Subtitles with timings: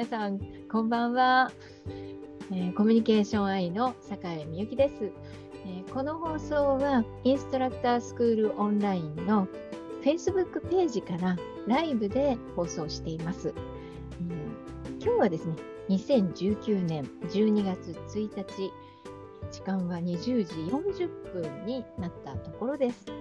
[0.00, 0.40] 皆さん
[0.72, 1.52] こんばんは、
[2.50, 4.94] えー、コミュニケーション愛の坂井美由紀です、
[5.66, 9.46] えー、この放送はインストラクタースクールオンラインの
[10.02, 11.36] Facebook ページから
[11.66, 13.52] ライブで放送しています、う
[14.22, 15.56] ん、今日はですね
[15.90, 18.72] 2019年12月1日
[19.52, 23.19] 時間は20時40分になったところです。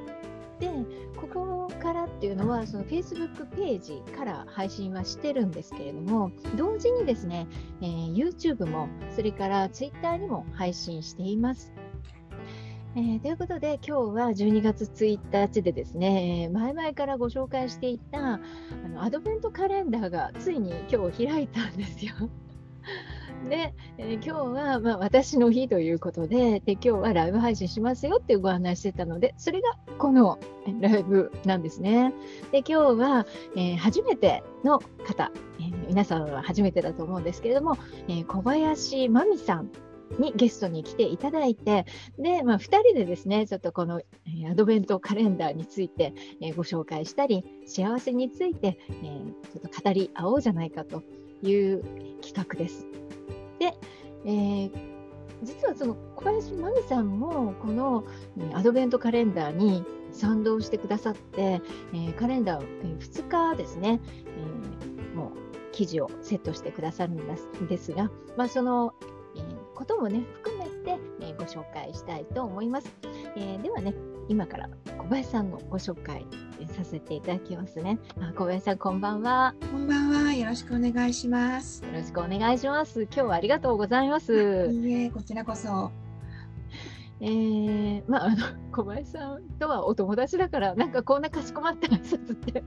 [0.59, 0.69] で
[1.15, 7.47] ここからっていうのはその Facebook ページから配信はしてるんですけれども同時にですね、
[7.81, 11.73] えー、YouTube もそれから Twitter にも配信しています。
[12.95, 18.39] えー、ということで今日は12月1日でですね前々からご紹介していたあ
[18.91, 22.13] のアドベントカレンダーがついに今日開いたんですよ。
[23.47, 30.39] で、えー、今日は、まあ、私の日ということでで、今日はライブ配信しますよっていうご案内してたので、それがこの
[30.81, 32.13] ライブなんですね。
[32.51, 33.25] で、今日は、
[33.55, 39.71] えー、初めての方、えー、皆さんは初めてだと思うんですけれども、え小林真美さん
[40.17, 41.85] にゲストに来ていただいて、
[42.17, 44.01] で、まあ、2人でですね、ちょっとこの、
[44.49, 46.13] アドベントカレンダーについて、
[46.55, 48.79] ご紹介したり、幸せについて、
[49.53, 51.03] ちょっと語り合おうじゃないかと
[51.43, 51.83] いう
[52.21, 52.87] 企画です。
[53.59, 53.73] で、
[54.25, 54.71] えー、
[55.43, 58.03] 実はその小林真美さんもこの
[58.53, 68.93] アドベントカレンダーに賛同してくださって、えー、カレンダー、え、2日ですね、えー、もう記事をセットしてくださるんですが、まあ、その、
[69.35, 72.91] えー、こともね含めて、えー、ご紹介したいと思います。
[73.35, 73.93] えー、ではね
[74.27, 76.25] 今から小林さんのご紹介
[76.67, 77.99] させていただきますね。
[78.19, 79.53] あ小林さんこんばんは。
[79.71, 80.33] こんばんは。
[80.33, 81.83] よろしくお願いします。
[81.83, 83.03] よろしくお願いします。
[83.03, 84.69] 今日はありがとうございます。
[84.71, 85.91] いいえ、こちらこそ。
[87.21, 88.37] えー、まああの
[88.71, 92.63] 小林さんとはお友達だからなんかこんなかしこまった挨拶って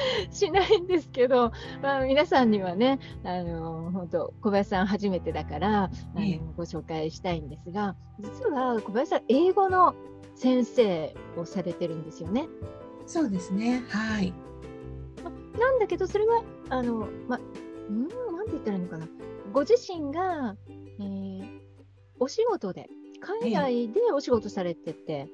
[0.30, 9.94] しないんですけど、まあ、皆さんにはねあの本当小林さん初めてだからあの、ご紹介したいんですが実は小林さん英語の
[10.34, 12.48] 先生をされてるんですよね。
[13.06, 13.82] そうですね。
[13.88, 14.32] はい。
[15.58, 17.40] なんだけどそれはあの、ま、
[17.88, 19.08] うんなんて言ったらいいのかな。
[19.52, 20.56] ご自身が、
[21.00, 21.60] えー、
[22.20, 22.88] お仕事で
[23.20, 25.28] 海外でお仕事されてて、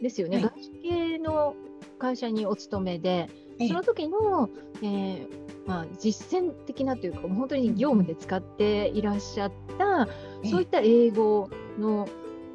[0.00, 1.54] ですよね、外資系の
[1.98, 3.28] 会社にお勤めで、
[3.68, 4.48] その時の、
[4.82, 10.08] えーまあ、実践的なというか、本当に業務で使っていらっしゃった、
[10.48, 11.48] そういった英語
[11.78, 12.08] の、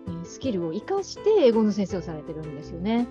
[0.08, 3.08] えー、スキルを生かして英語の先生をされてるんですよね。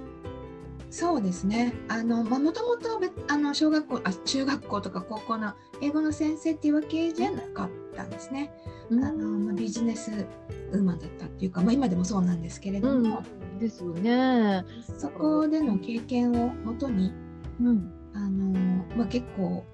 [0.91, 1.75] そうですね。
[1.89, 8.53] あの、まあ、もともと、あの、小学校、あ、中学校とか高校の英語の先生っていうわけじゃなかったんですね。
[8.91, 10.13] あの、まあ、ビジネス
[10.71, 13.23] ウーマンだったっていうか、まあ、今でもそうなんですけれども。
[13.55, 14.65] うん、ですよね。
[14.97, 17.13] そこでの経験をもとに、
[17.61, 19.65] うん、あのまあ、結構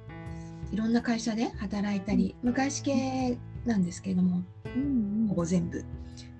[0.72, 5.84] いろんな会社で働いたり、うん、外資系なんですけれども、うんうん、ほぼ全部、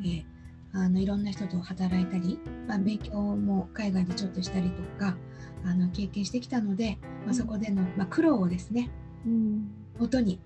[0.03, 0.25] えー、
[0.73, 5.17] あのいろんな人と働いたり、まあ、勉強も海外でちょっとしたりとか
[5.65, 8.91] あの経験してきたので、まあ、そこでの、まあ、苦労をですね、
[9.27, 10.41] うん、元に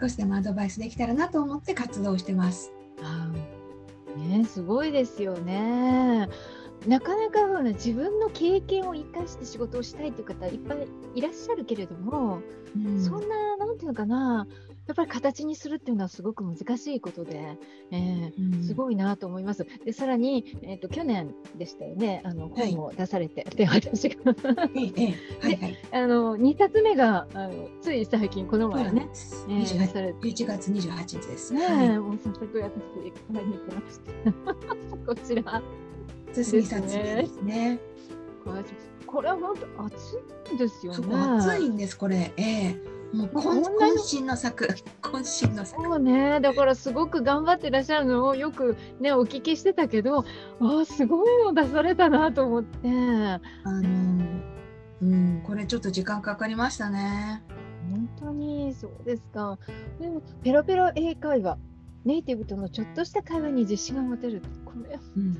[0.00, 2.72] 少しでもアドバイスできたらなと思って活動してます。
[3.02, 3.30] あ
[4.16, 6.28] ね、すごいですよね。
[6.86, 12.40] なかなか自分の経験を生かして仕事をしたいという方いっぱいいらっしゃるけれども、
[12.76, 14.46] うん、そんな、なんていうのかな、
[14.86, 17.58] やっぱり形にするっていうのはすごく難しいことで、
[17.90, 19.66] えー、うん、すごいなと思います。
[19.84, 24.16] でさらに、えーと、去年でしたよね、あの本を出されて、 はい、で私が
[25.92, 29.08] あの2冊目があのつい最近、この前ね、
[29.48, 30.28] えー、出されて。
[30.28, 31.52] 11月28日です。
[31.52, 32.70] ね、はい、もう早速私、
[33.32, 35.02] 買いに行きました。
[35.14, 35.62] こちら。
[36.32, 37.78] 2冊目ですね。
[39.06, 39.94] これは本当暑
[40.52, 41.14] いんですよね。
[41.38, 42.32] 暑いんですこれ。
[42.36, 42.76] ええ。
[42.92, 44.66] ーもう渾身の作
[45.00, 46.40] 渾身の作そうね。
[46.40, 50.24] だからすごく頑張ってらっしゃるのをよくねお聞きしてたけど
[50.60, 52.88] あすごいの出されたなと思って。
[52.88, 54.26] あの
[55.02, 55.42] うん。
[55.46, 57.42] これちょっと時間かかりましたね。
[57.90, 59.58] 本当にそうですか。
[60.00, 61.58] でもペラペラ英会話。
[62.04, 64.40] ネイティブとのちょっとした会話に自信が持てる。
[64.64, 65.36] これ、うん、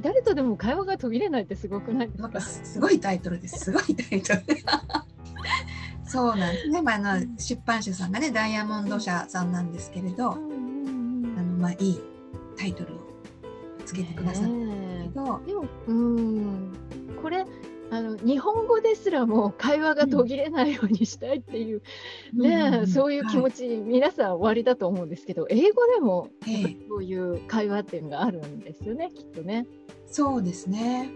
[0.00, 2.40] 誰とでも会話が途切れないってすごくないですか？
[2.40, 3.66] すごいタイトルです。
[3.66, 4.42] すごいタイトル。
[6.04, 10.42] そうなんですね、まあ、あの出版社さんがねダイヤモンド社さんなんですけれど、あの
[11.58, 12.00] まあいい
[12.56, 12.98] タイトルを
[13.86, 16.72] つけてくださったんけど、でもうん。
[17.22, 17.46] これ
[17.92, 21.82] あの日本語ですらも会話が途切れないようにしたいっていう、
[22.34, 26.30] うん、ね、うん、そういう気持ち、はい、皆さん終わりだと思うんですけど英語でも
[26.88, 29.66] そういう会話っていうのがあるんですよね、きっとね。
[30.06, 31.10] そうですね。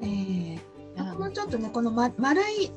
[0.00, 2.70] えー、このちょっとねこの、ま、丸い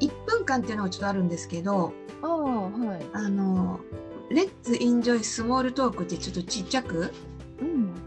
[0.00, 1.92] 1分間っていうのがちょっとあるんですけど、
[2.22, 3.80] あはい、あの
[4.30, 7.12] Let's enjoy small talk ってちょっとちっちゃく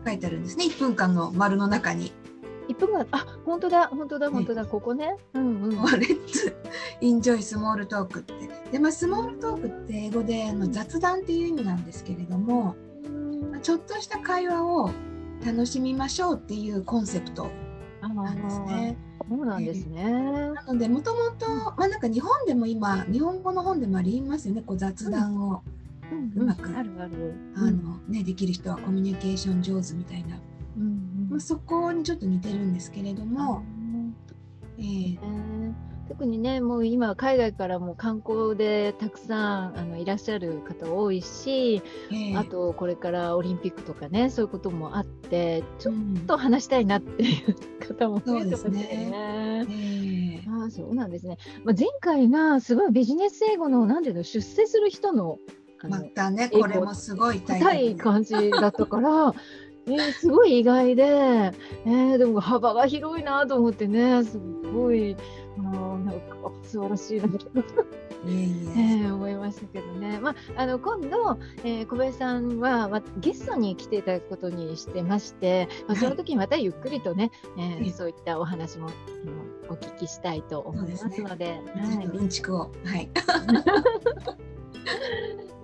[0.04, 2.12] 書いてあるんですね、うん、1分間の丸の中に。
[2.68, 3.08] 1分間。
[3.12, 5.16] あ本当だ本当だ本当だ、ここね。
[5.34, 6.56] うんうん、 Let's enjoy
[7.02, 8.34] small talk って。
[8.72, 12.76] でまあ small talk って英語であの雑談っていう意味なんですけれども、
[13.52, 14.92] まあ、ちょっとした会話を
[15.46, 17.50] 楽しみましょうっていうコンセプト
[18.02, 18.98] なんですね。
[19.30, 20.12] そうなんですね。
[20.12, 24.64] なのでもともとまあなんか日本でも今日本語の本でもありますよね。
[24.66, 25.62] こう雑談を。
[26.36, 27.34] うまく、あるある。
[27.56, 30.38] あのねできる人はコミュニケーション上手みたいな、
[30.78, 31.03] うん
[31.34, 33.64] まあ、そこにちょっと似てるんですけれども。
[34.78, 35.74] えー、
[36.08, 41.82] 特にねもう今海外からも観光でたくさんあのいらっしゃる方多いし、
[42.12, 45.96] えー、あとこれからオリンピックとかねそういうこともあってちょっ
[46.26, 47.56] と話したいなっていう
[47.88, 49.68] 方も増えてますね。
[49.70, 55.38] えー、あそうなんですね、まあ、前回がすごいビジネス英語の何ていうの出世する人の
[55.90, 59.34] またねこれもすごい 痛い感じだったから
[59.88, 64.40] えー、すごい意外で、えー、でも幅が広いなと思ってねす
[64.74, 65.16] ごい
[65.58, 67.48] あなんか素晴らしいなと。
[68.26, 78.88] えー、思いましたけどね、まあ、あの今度、えー、小林さんは、まあ、ゲストに来ていただくことにしてまして、まあ、その時にまたゆっくりとね、はい、えー、そういったお話も、
[79.68, 81.60] うん、お聞きしたいと思いますので。
[82.56, 83.10] を、はい、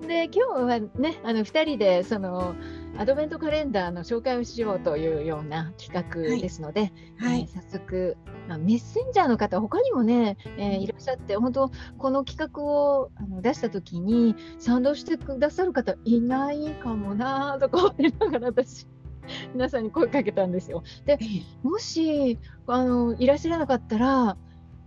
[0.05, 2.55] で今日はねあの2人でその
[2.99, 8.17] アドベントカレンダーの紹介をしようというような企画ですので、はい、えー、早速、
[8.49, 18.85] まあ、メッセンジャーの方他にもね、えー、いらっしゃって本当この企画をあの出した時に賛同してくださる方いないかもなとか思いながら私
[19.55, 20.83] 皆さんに声かけたんですよ。
[21.05, 21.17] で
[21.63, 22.37] もし
[22.67, 24.35] あのいらっしゃらなかったら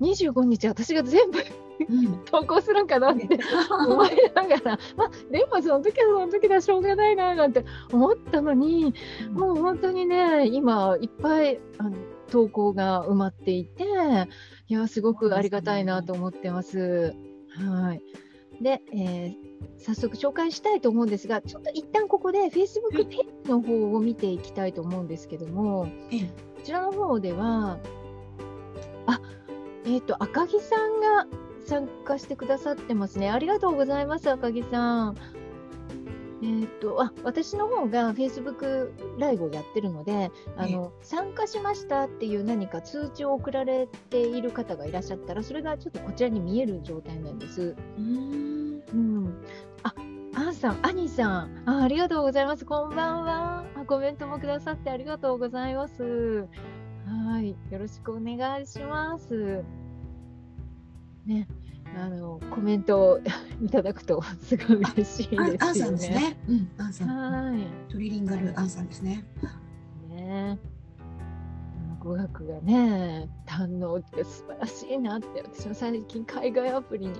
[0.03, 1.39] 25日私が全部
[2.27, 3.27] 投稿するんかなって
[3.71, 8.95] 思いながら、まあ、でもその時はその時だしょうがないななんて思ったのに、
[9.33, 11.97] もう本当にね今いっぱいあの
[12.31, 13.85] 投稿が埋まっていて
[14.69, 17.15] いやすごくありがたいなと思ってます。
[17.57, 18.03] はい。
[18.63, 19.35] で、えー、
[19.79, 23.09] 早速紹介したいと思うんですが、ちょっと一旦ここで Facebook ペー
[23.45, 25.87] ジの方を見ていきたいと思うんですけども、
[26.57, 27.79] こちらの方では、
[29.07, 29.21] あ
[29.85, 31.27] えっ、ー、と、赤木さんが
[31.65, 33.31] 参加してくださってますね。
[33.31, 35.17] ありがとうございます、赤木さん。
[36.43, 47.77] えーと、あ私の方が Facebook ライブをやってるのであの参加しましたっていう何か通知を送られている方がいらっしゃったらそれがちょっとこちらに見える状態なんです。
[47.97, 49.45] うんうん
[49.85, 49.95] あ
[50.35, 52.65] アンさん、アニーさんあ、ありがとうございます。
[52.65, 53.85] こんばんはあ。
[53.85, 56.49] コメントもくださってありがとうございます。
[57.07, 59.63] はい、よろしくお願いします。
[61.27, 61.47] ね、
[61.97, 63.21] あのコメントを
[63.63, 65.57] いただくとすごい嬉しいですよね。
[65.61, 66.37] アンさんですね。
[66.49, 67.09] うん、アンさん。
[67.09, 67.67] はい。
[67.91, 69.25] トリリンガルアンさんですね。
[70.09, 70.59] ね。
[72.01, 77.13] 語学がね堪能って素晴らしいなって私も最近海外アプリに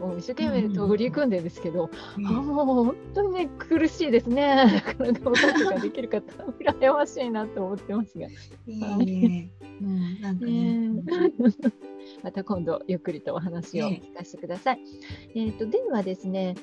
[0.00, 8.26] もう一生懸命取り組んでるんですけど、うん、あもう本当にね苦しいですねなかなか語学ができる方羨ましいなと思ってますが。
[8.26, 8.30] い
[8.66, 9.50] いね、
[9.82, 10.90] うん、なんかね。
[12.22, 14.80] また今度ゆっくりとお話を聞かせてください。
[15.34, 16.54] えー、えーとではですね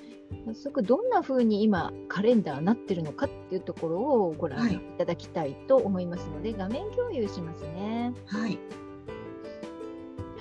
[0.46, 8.14] 早速どんな風に今カレンダーなってるのかっていうところをご覧いただきたいと思いますので、はい、画面共有しますね。
[8.28, 8.58] はい。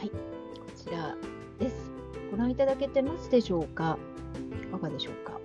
[0.00, 0.16] はい、こ
[0.74, 1.14] ちら
[1.58, 1.92] です。
[2.30, 3.98] ご覧いただけてますでしょうか？
[4.62, 5.38] いかがでしょうか？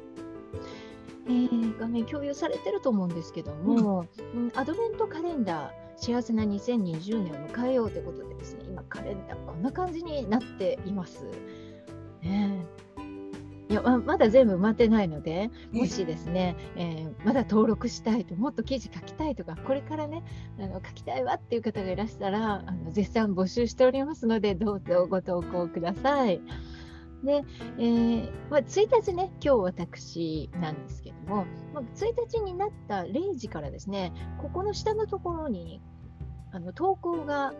[1.27, 11.25] えー、画面共有されてると思うんですけども、うん、アドベントカレンダー幸せな2020年を迎えようということでですね今カレンダーこんな感じになっています。
[12.21, 12.65] ね、
[13.67, 20.23] いやまだ全部埋まってないので、もしですね、えー、まだ登録したいと、もっと記事書きたいとか、これからね、
[20.59, 26.41] あの書きたいわっていう方がいらしたら、あの絶賛募集しておりますので、どうぞご投稿ください。
[27.23, 27.43] で、
[27.79, 35.81] えー、まあ、1日ね、今日私なんですけども、まあ、1日になった0時からですね、ここの下のところに
[36.51, 37.53] あの投稿が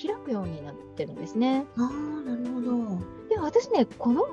[0.00, 1.66] 開くようになってるんですね。
[1.76, 1.80] あ
[2.24, 4.24] なるほどで私ねこの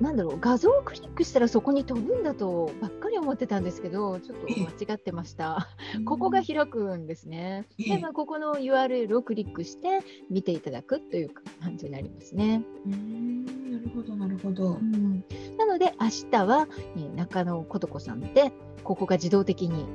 [0.00, 5.68] なんだろう画像をクリックしたらそこに飛ぶんだとばっかり思ってたんですけどちょっと間違ってました。
[6.04, 7.66] ここが開くんですね。
[7.78, 11.30] で、まあ、ここの URL をクリックして見ていただくという
[11.62, 12.62] 感じになりますね。
[12.86, 14.74] うんなるほどなるほど。
[14.74, 15.24] うん、
[15.56, 18.52] なので明日は、えー、中野琴子さんで
[18.84, 19.86] ここが自動的に、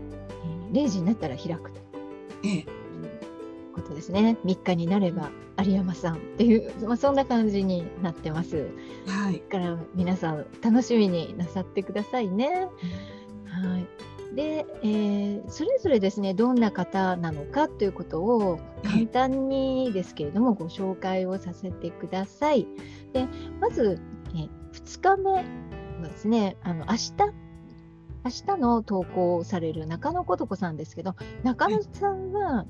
[0.72, 1.82] えー、0時になったら開くと。
[2.46, 2.83] ええ
[3.74, 4.38] こことですね。
[4.46, 5.32] 3日になれば
[5.64, 8.70] 有山さんっていう、まあ、そんな感じになってます。
[9.08, 9.40] はい。
[9.40, 12.68] から皆さん楽しみになさってくださいね。
[13.46, 14.36] はい。
[14.36, 22.68] で、えー、それぞれですねどんな方なのかということを簡単にですけれどもご紹介をさせてください。
[23.12, 23.28] で
[23.60, 24.00] まず、
[24.36, 25.44] えー、2日目は
[26.10, 27.14] ですねあの明日
[28.26, 32.66] 明日の投稿される中野琴子さんですけど中野さんは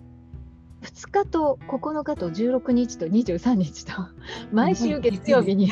[0.84, 3.94] 2日と9日と16日と23日と
[4.52, 5.72] 毎週月曜日に、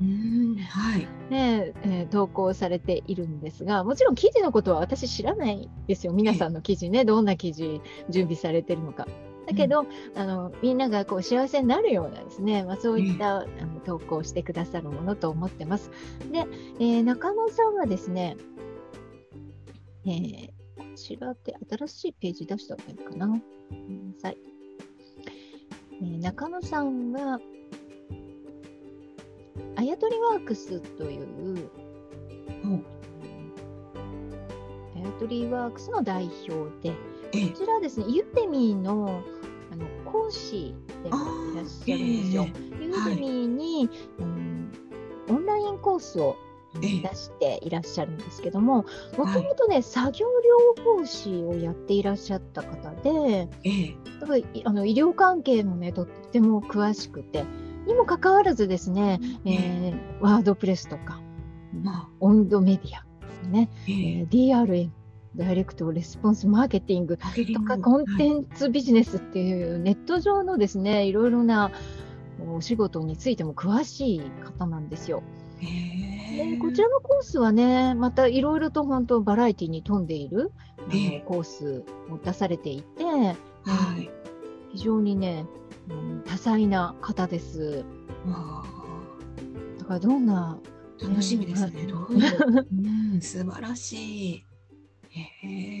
[0.00, 0.56] うん。
[0.56, 1.06] はい。
[1.30, 6.12] ねえー、投稿されているんですがもちろん記事のことは私知らないですよ。
[6.12, 9.06] 皆さんの記事ねどんな記事準備されてるのか。
[9.46, 15.90] だけど、うん、あのみんながこう幸せになるようなですね、まあ、そういった、あの投稿をしてくださるものと思ってます。
[16.32, 16.46] で、
[16.80, 18.36] えー、中野さんはですね、
[20.04, 20.50] えー、
[20.96, 23.26] こちらで新しいページ出した方がいいかな。
[23.26, 24.38] ごめんなさい。
[26.00, 27.38] えー、中野さんは、
[29.76, 31.70] あやとりワークスという、
[32.64, 32.86] うん、
[34.96, 39.22] あやとりワークスの代表で、こちらですね、ユーデミーの
[39.70, 40.74] あの講師
[41.04, 41.16] でも
[41.52, 42.46] いらっしゃるんですよ。
[42.80, 44.72] ユーデミーに、うん、
[45.28, 46.38] オンラインコースを
[46.80, 48.84] 出していらっしゃるんですけども
[49.16, 50.26] もともとね、作業
[50.76, 53.48] 療法士をやっていらっしゃった方で、
[54.20, 57.44] だからあの医療関係もねとっても詳しくて
[57.86, 61.20] にもかかわらずですね、えー、ワードプレスとか、
[61.82, 63.04] まあ、温度メディア
[63.48, 64.90] ね、えー、DRM
[65.36, 67.18] ダイレクトレスポンスマーケティング。
[67.18, 71.70] とかコンテンツビジネスっていうネット上のですねいろいろな
[72.54, 75.22] お仕事についても詳しい方なんですよ。
[75.60, 83.34] でこちらのコースはねまたいろいろと本当バラエティに富んでいるあのコースを出されていて、は
[83.98, 84.10] い、
[84.72, 85.46] 非常にね
[85.88, 87.84] うん、多彩な方です。
[89.78, 90.58] だからどんな
[91.00, 91.86] 楽しみですね。
[91.86, 94.44] どう うん、素晴らしい。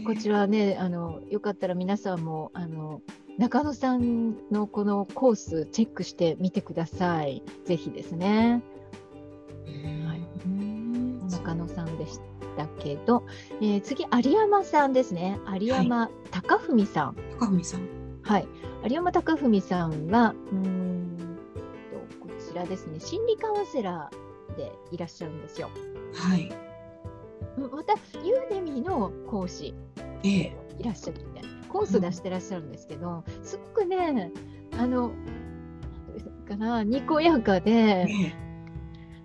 [0.04, 3.02] こちらねあのよかったら皆さんもあの
[3.36, 7.42] 中野さんのこのコースチェックしてみてください。
[7.64, 8.62] ぜひですね。
[10.06, 12.20] はい、中野さんでし
[12.56, 13.24] たけど、
[13.60, 15.38] えー、次有山さんですね。
[15.60, 17.16] 有山貴文さん。
[17.38, 17.88] 貴文さん。
[18.22, 18.48] はい。
[18.84, 21.38] 有山貴文さんは、うん
[22.20, 25.70] とこちらですね、心理カウンセラーでいらっしゃるんですよ。
[26.14, 26.52] はい。
[27.58, 27.94] また、
[28.24, 29.74] ユーデミーの講師
[30.22, 31.20] いらっしゃって、
[31.68, 34.32] コース出してらっしゃるんですけど、うん、すごくね、
[34.78, 35.12] あの、
[36.48, 38.45] かな、にこやかで、え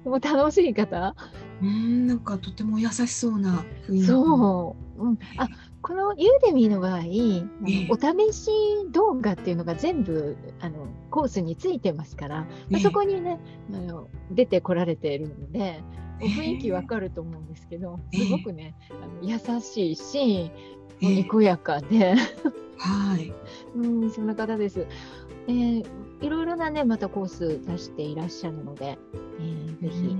[0.05, 1.15] 楽しい方？
[1.61, 4.05] うん、なんかとても優しそうな雰囲気。
[4.05, 5.03] そう。
[5.03, 5.47] うん、あ
[5.81, 6.99] このユーデミーの場合、
[7.89, 8.51] お試し
[8.91, 13.39] 動画っていうのが全部あのコースについてますから、まあ、そこにね
[13.73, 15.81] あの出てこられているので、
[16.19, 20.51] 雰囲気わかると思うんですけど、すごくねあの優しいし、
[20.99, 22.13] にこやかで、
[22.77, 23.33] はい、
[23.75, 24.85] うん、そんな方です。
[25.47, 25.85] えー、
[26.21, 28.97] いろいろなねまたコース出していらっしゃるので、
[29.39, 30.15] えー、ぜひ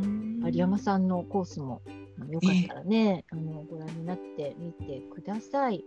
[0.46, 1.82] 有山さんのコースも
[2.30, 5.84] よかったらね、あのご覧になってみてください。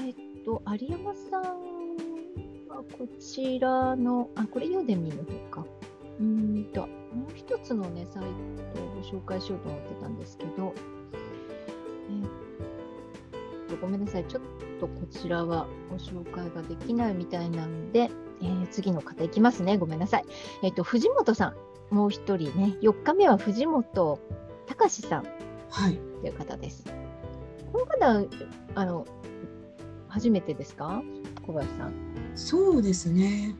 [0.00, 0.14] えっ
[0.44, 1.42] と、有山さん
[2.68, 5.66] はこちらの、あ、これユーデミーの方か。
[6.20, 10.74] うんと、もう一つのね、サイトをご紹介しようと思ってたんですけど、
[13.70, 14.24] えごめんなさい。
[14.24, 14.42] ちょっ
[14.80, 18.10] とこちらはご紹介ができないみたいなんで、
[18.42, 19.76] えー、次の方いきますね。
[19.78, 20.24] ごめんなさい。
[20.62, 21.54] えっと、藤本さん。
[21.90, 24.20] もう一人ね、4日目は藤本
[24.66, 25.28] 隆さんと
[26.26, 26.84] いう方です。
[26.86, 26.96] はい、
[27.72, 28.26] この方
[28.74, 29.06] あの
[30.08, 31.02] 初めてですか？
[31.46, 31.92] 小林さん。
[32.34, 33.54] そうですね。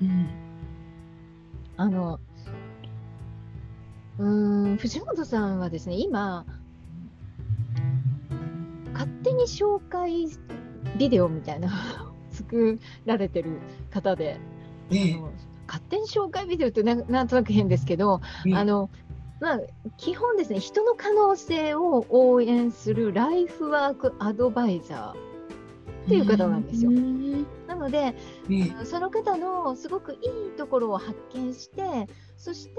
[0.00, 0.28] うん、
[1.76, 2.20] あの
[4.18, 4.28] う
[4.72, 6.46] ん藤本さんはですね今
[8.92, 10.28] 勝手に紹介
[10.98, 12.05] ビデオみたいな
[12.36, 13.58] 作られてる
[13.90, 14.38] 方で、
[14.90, 15.32] ええ、あの
[15.66, 18.90] 勝手に紹介ビデオってなんとなく変ですけど、え、あの
[19.40, 19.60] まあ、
[19.98, 25.26] 基本ですね、人の可能性を応援するライフワークアドバイザー
[26.06, 26.90] っていう方なんですよ。
[27.66, 28.14] なので、
[28.48, 32.74] ね、その方のすごくいいところを発見して、そして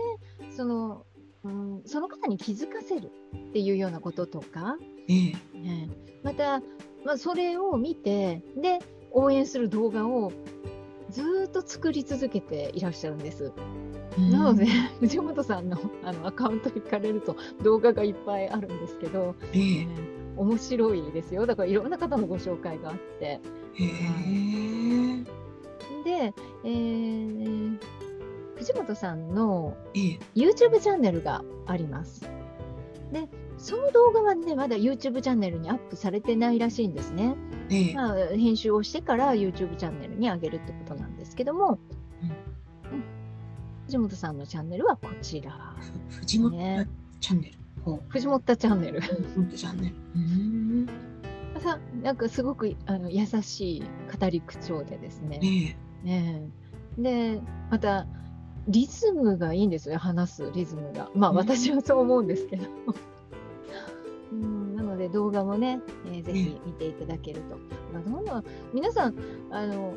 [0.52, 1.06] その、
[1.44, 5.36] うん、その方に気づかせるっていうようなこととか、ね、
[6.24, 6.62] また、
[7.06, 8.80] まあ、それを見て、で、
[9.12, 10.32] 応援する動画を
[11.10, 13.52] ずっと作り続けていらっしゃるんです。
[14.32, 14.66] なので、
[15.00, 19.88] 藤本さんの あのアカウント行かれると動画がいっぱいあるんですけど、えー、
[20.36, 23.40] 面白いですよだからいろんな方のご紹介があって。
[23.76, 23.88] へ
[26.04, 26.34] で、
[26.64, 27.78] えー、
[28.56, 29.76] 藤本さんの
[30.36, 32.22] YouTube チャンネルがあります。
[33.12, 37.36] でその動画はねまだ YouTube チャンネルにアップされてないらしいんですね。
[37.70, 41.80] ええ、まあ、編集をしてから YouTube チャンネルに上げるってことなんですけども、
[42.22, 43.04] うん、
[43.86, 45.76] 藤本さんのチャンネルはこちら、
[46.10, 46.88] 藤本
[47.20, 47.58] チャンネル。
[48.10, 49.02] 藤本チャンネル。
[49.02, 49.96] 藤本チャンネル。
[50.16, 51.08] うん
[51.60, 53.84] さなんかすごくあの優しい
[54.20, 55.40] 語り口調でですね。
[56.06, 56.50] ええ
[56.98, 58.08] でまた
[58.68, 61.10] リズムがいいんですよ話すリズムが。
[61.16, 62.66] まあ私はそう思うんですけど。
[64.98, 67.58] ので動画もね、えー、ぜひ見ていただけると。
[67.94, 69.16] まあ、どんどん皆さん
[69.52, 69.96] あの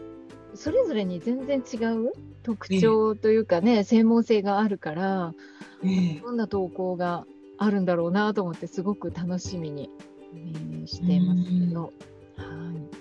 [0.55, 5.35] それぞれに全然違う特徴というかね、専門性があるから、
[6.23, 7.27] どんな投稿が
[7.59, 9.91] あるんだろうなと思ってすごく楽しみに、
[10.35, 11.83] えー、してますけど。
[11.83, 13.01] はい。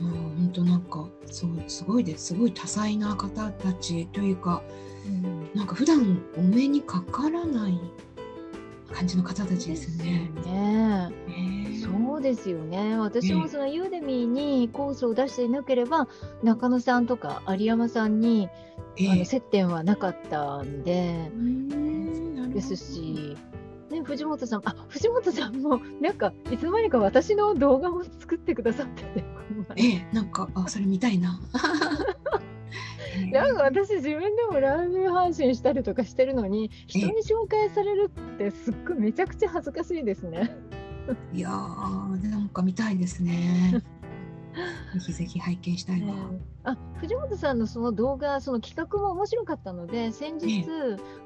[0.00, 2.26] 本当なんかそうすごいです。
[2.26, 4.62] すごい多彩な方たちというか、
[5.06, 7.80] うん、なんか普段お目にかからない
[8.92, 10.30] 感じの方たちですね。
[10.44, 11.10] ね
[11.82, 12.98] そうですよね。
[12.98, 16.08] 私もそのユーデミーにコースを出していなければ、
[16.42, 18.48] 中野さんとか有山さんに、
[19.10, 21.30] あの接点はなかったんで、
[22.52, 23.36] ですし、
[23.90, 29.24] ね、藤本さん、あ藤本さんも なんかいつの間にか私の動画を作ってくださってて、
[29.76, 31.40] ええ、なんかあそれ見たいな。
[33.26, 40.56] なんか私自分でもライブ配信したりとかしてるのに人に紹介されるってすっごいめちゃくちゃ恥ずかしいですね。
[41.32, 43.82] いやーなんか見たいですね。
[44.94, 46.14] ぜひぜひ拝見したいわ、
[46.64, 50.64] あ藤本さんのその動画その企画も面白かったので先日、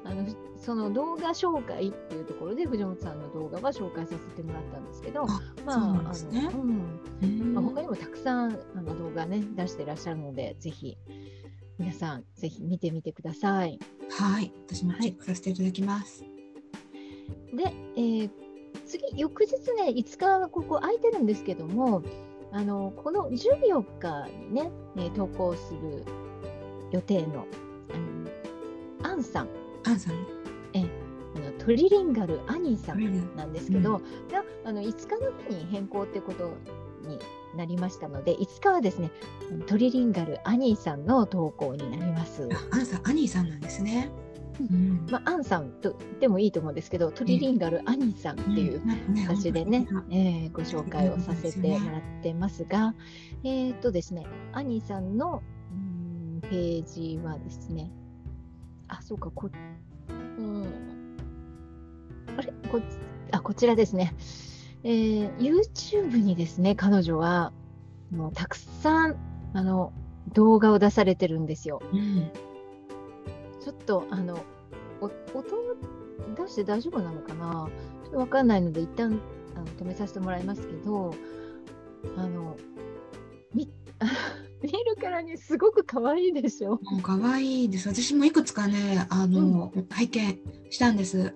[0.03, 5.33] あのその動画紹介っていうところで藤本さんの動画は紹介させてもらったんですけどま
[5.67, 6.49] ああの、
[7.21, 7.53] うん。
[7.53, 10.97] まあ、他にもたくさんあの動画ね出してらっしゃるのでぜひ
[11.79, 13.79] 皆さんぜひ見てみてください。
[14.11, 16.23] はい、私もチェックさせていただきます。
[16.23, 16.29] は
[17.53, 18.29] い、で、えー、
[18.85, 22.03] 次翌日ね5日ここ空いてるんですけども、
[22.51, 26.03] あのこの14日にね、えー、投稿する
[26.91, 27.47] 予定の
[27.93, 27.97] あ
[29.07, 29.49] のアンさん。
[29.85, 30.13] アンさん。
[30.73, 30.85] え
[31.35, 34.03] あのトリリンガルアニーさんなんですけど、うん、
[34.63, 36.51] あの5日の日に変更ってこと
[37.03, 37.19] に
[37.55, 39.11] なりましたので、いつかはですね、
[39.67, 42.47] トリリンガルアニーさんの投稿になります。
[42.71, 44.09] アンさん、アニーさんなんですね。
[44.59, 48.81] うん、まあ、アンさんとでもいいと思うんですけど、トリリンガルアニーさんっていう
[49.25, 52.93] 形でね、えー、ご紹介をさせてもらってますが、
[53.43, 57.91] えっ、とですね、アニーさんのうんページはですね、
[58.87, 59.49] あ、そうか、こ、
[60.09, 60.67] うん、
[62.37, 62.79] あれこ
[63.31, 64.13] あこちらですね。
[64.83, 67.53] えー、YouTube にですね、彼女は
[68.11, 69.15] もうたくさん
[69.53, 69.93] あの
[70.33, 71.81] 動画を出されてるんですよ。
[71.93, 72.31] うん、
[73.61, 74.43] ちょっとあの
[75.01, 75.11] 音
[76.35, 77.69] 出して大丈夫なのかな？
[78.03, 79.19] ちょっとわかんないので一旦
[79.55, 81.13] あの止めさせてもらいますけど、
[82.17, 82.57] あの
[83.53, 83.69] 見
[84.61, 86.79] 見るからにすごく可愛いでしょ。
[87.01, 87.87] 可愛いです。
[87.87, 91.33] 私もいくつかね、あの、うん、拝見したんです。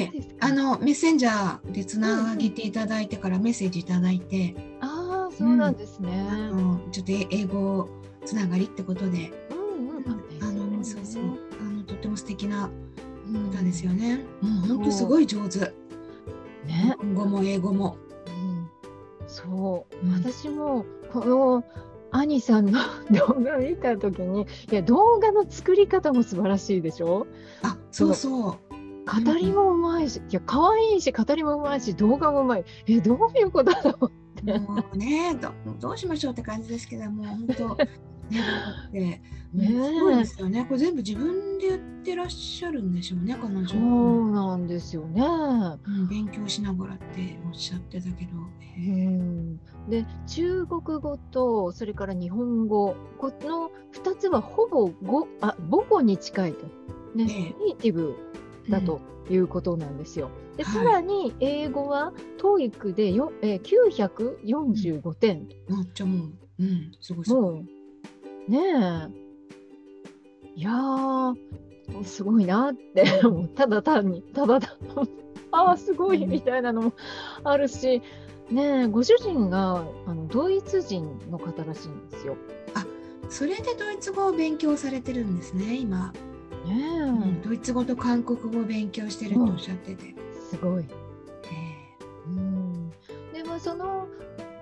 [0.00, 6.26] あ、そうですあのメッセンジャーでつなげていただいてからメッセージいただいて、うん、ああ、そうなんですね。
[6.30, 7.88] あのちょっと英語
[8.24, 10.04] つながりってことで、うんうん、
[10.40, 11.24] あの、そうそう、
[11.60, 12.70] あのとっても素敵な
[13.50, 14.24] 歌ですよね。
[14.40, 15.58] もう本当すごい上手。
[15.58, 15.72] ね、
[16.66, 17.96] 日本語も英語も。
[18.26, 18.68] うん、
[19.26, 21.64] そう、私もこの
[22.12, 22.78] 兄さんの
[23.10, 27.26] 動画見た時にいや動画の作り方も素晴らしいでしょ？
[27.62, 28.71] あそうそう
[29.06, 32.64] 語りもうまいし、いや可愛いし語りもうまいし動画もうまい。
[32.86, 34.58] えどういうことだろうって。
[34.58, 37.76] もうねどどうしましょうって感じですけども本当
[38.90, 39.22] ね
[39.54, 40.64] すごいですよね。
[40.64, 43.68] これ全部自分でやってらっしゃるんでしょうね彼女。
[43.68, 48.30] そうなんですよね、うん、勉強しながらっておっしゃってたけど、
[48.78, 56.66] うんで中国語とそれから日本語この2つはほぼ語あ母語に近いと、
[57.14, 58.16] ね、ネイティブ
[58.68, 60.30] だということなんですよ。
[60.52, 63.62] うん、でさらに英語は TOEIC でよ、えー、
[64.44, 65.48] 945点。
[65.68, 67.60] めっちゃもう、うん、すごいすごい。
[68.48, 68.58] ね
[69.18, 69.22] え。
[70.54, 71.34] いやー、
[72.04, 73.04] すごいなって
[73.54, 74.88] ただ単に、ただ単に、
[75.50, 76.92] ああ、すごいみたいなのも
[77.44, 78.02] あるし、
[78.50, 82.36] ねご主人があのドイツ人の方らしいんですよ。
[82.74, 82.84] あ
[83.30, 86.12] それでドイツ語を勉強されてるんですね、今。
[86.64, 90.14] ねうん、ドイツ語と韓国語を勉強してるとおっしゃってて。
[90.50, 90.84] すごい。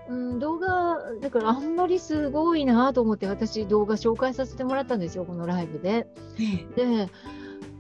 [0.09, 0.39] うん。
[0.39, 6.07] 動画、だからあんまりすごいなと思って、私、動画紹介させてもらったんですよ、このライブで。
[6.77, 7.09] で、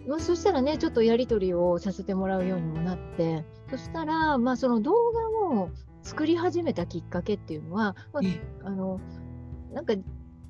[0.06, 5.70] まあ、そしたらね、ちょっとやり取りをさせてもらうようにもなって、そしたら、まあ、その動画を
[6.02, 9.00] 作り始めたきっかけっていうのは、まあ、あの
[9.72, 9.94] なんか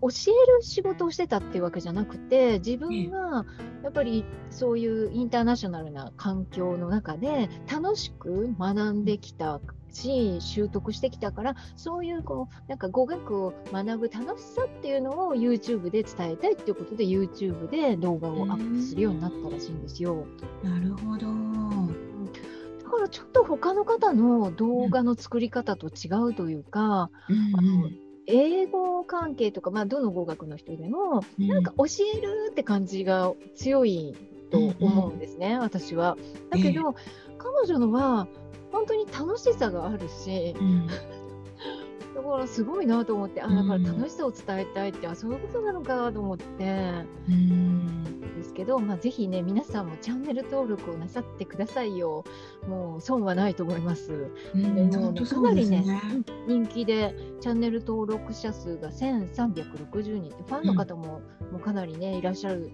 [0.02, 3.44] 教える仕事をしてたっていうわけじゃなくて自分が
[3.82, 9.60] やっぱりそういうインターナショナルな環境の中で楽しく学んできた
[9.92, 20.26] し習得してきたからそういうこうなんか語学を学ぶ楽しさっていうのを YouTube で伝えたいっていうことで YouTube で動画をアップするようになったらしいんですよ。
[20.62, 21.26] なるほど。
[22.84, 27.90] だからちょっと他の方の動画の作り方と違うというか、うんうん、あの
[28.30, 34.16] 英語関係とか、まあ、どの語学の人でも、うん、なんか教えるって感じが強い
[34.50, 36.16] と思うんですね、うんうん、私は。
[36.50, 38.26] だけど、えー、彼女のは
[38.72, 47.99] 本当に楽しさがあるし、うん、だからすごいなと思ってあだから楽しさを伝えたいって、あそういうことなのかと思って、うん、
[48.40, 52.24] ですけど、まあ、ぜひね皆さんもチャンネル登録をなさってくださいよ。
[52.66, 54.30] もう損はないと思います。
[54.54, 56.00] うん、でもかなりね、ね、
[56.48, 61.20] 人気でチャンネル登録者数が1360人ファンの方も,、
[61.52, 62.70] もうかなりねいらっしゃる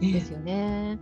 [0.00, 0.98] ですよね。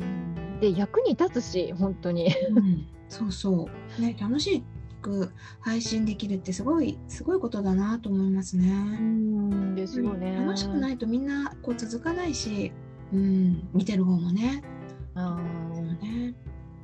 [0.00, 2.28] うん、で役に立つし本当に。
[2.50, 2.86] うん。
[3.08, 3.68] そうそ
[3.98, 4.00] う。
[4.00, 4.62] ね楽し
[5.04, 8.68] く配信できるってすごいすごいことだなと思いますね。
[8.70, 12.72] うんですよね、楽しくないとみんなこう続かないし、
[13.12, 14.62] うん、見てる方もね。
[15.14, 15.40] あ
[16.02, 16.34] ね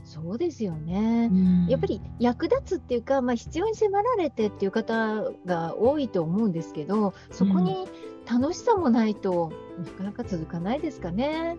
[0.04, 7.86] そうですよね、うん、やっぱり役立つっていうか、まあ、必要に迫られてっていう方が多いと思うんですけどそこに
[8.30, 11.56] 楽しさもないと、なかなか続かないですかね。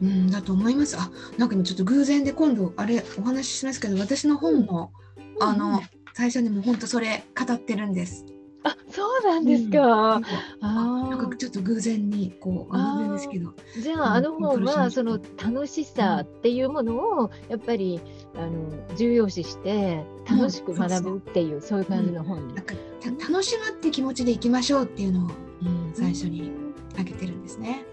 [0.00, 0.96] うん、だと思います。
[0.98, 4.90] あ、なんかちょっと偶然で今度あれお話ししますけど、私の本の、
[5.38, 5.82] うん、あの、
[6.14, 8.24] 最初にも本当それ語ってるんです。
[8.64, 10.16] あ、そうなんですか。
[10.16, 10.24] うん、
[10.60, 13.52] あなんかちょっと偶然にこう偶然ですけど。
[13.80, 18.00] じゃあ、あの本はその楽しさっていうものをやっぱり
[18.36, 22.54] あの重要視して楽しく学ぶっていう、そういう感じの本に。
[22.54, 22.74] なんか
[23.20, 25.30] 楽しむって気持ちでいきましょうっていうのを、
[25.62, 26.52] うん、最初に
[26.98, 27.84] あげてるんですね。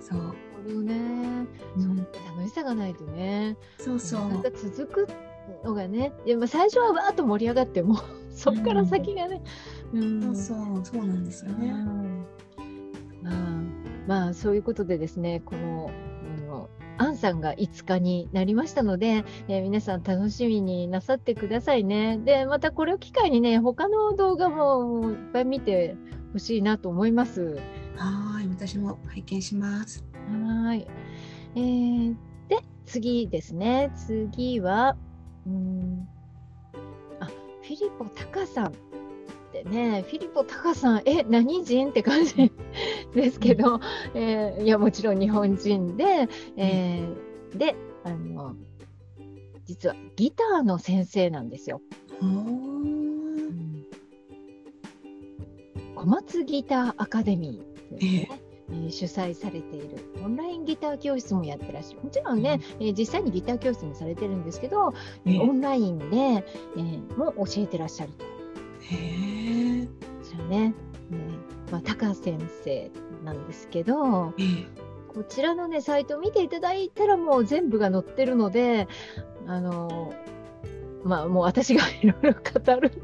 [0.00, 0.34] そう。
[0.68, 0.94] どね、
[1.76, 5.08] うん、楽しさがないとねそうそうなんか続く
[5.64, 7.98] のがねいやまあ最初はわーっと盛り上がっても
[8.38, 9.42] そこから先がね、
[9.92, 11.72] うん、そうそうそうなんですよね、
[13.22, 13.34] まあ、
[14.06, 15.90] まあそういうことでですねこの
[16.98, 22.18] アンさんが5日になりましたので、えー、皆さん楽しみになさってくださいね。
[22.18, 25.96] で、またこれを機会にね、他の動画もいっぱい見て
[26.32, 27.60] ほしいなと思います。
[27.96, 30.04] はい、私も拝見します。
[30.64, 30.88] はい。
[31.54, 32.16] えー、
[32.48, 33.92] で、次ですね。
[33.94, 34.96] 次は、
[35.46, 38.70] うん、ィリポ・タカさんっ
[39.52, 42.52] てね、フィリポ・タカさん、え、何人って感じ
[43.14, 43.80] ですけど、
[44.14, 48.56] えー、いや、もちろん日本人で、えー、で、あの、
[49.64, 51.80] 実はギターの先生なんですよ。
[55.94, 58.28] 小松ギターアカデミーですね。
[58.30, 58.47] えー、
[58.90, 59.96] 主催されている。
[60.22, 62.02] オンラインギター教室もやってらっしゃる。
[62.02, 64.92] もちろんね、うん、えー、実際にギター教室もされてるんですけど、
[65.24, 68.24] えー、オンラインで、えー、も教えてらっしゃると。
[68.24, 68.28] へ
[69.82, 69.88] え。
[70.22, 70.74] そね、
[71.12, 72.90] えーまあ、高先生
[73.24, 74.66] なんですけど、えー、
[75.08, 78.88] こちらのねサイトを見ていただいたらもう全部が載ってるので
[79.46, 80.12] あの
[81.04, 83.02] まあもう私がいろいろ語る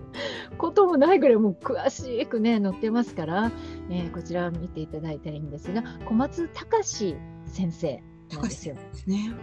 [0.58, 3.52] こともないぐらいもう詳しくね載ってますから、
[3.90, 8.02] えー、こちらを見ていただいたらいいんですが小松隆先生
[8.32, 8.74] なんですよ。
[8.74, 9.34] ですね、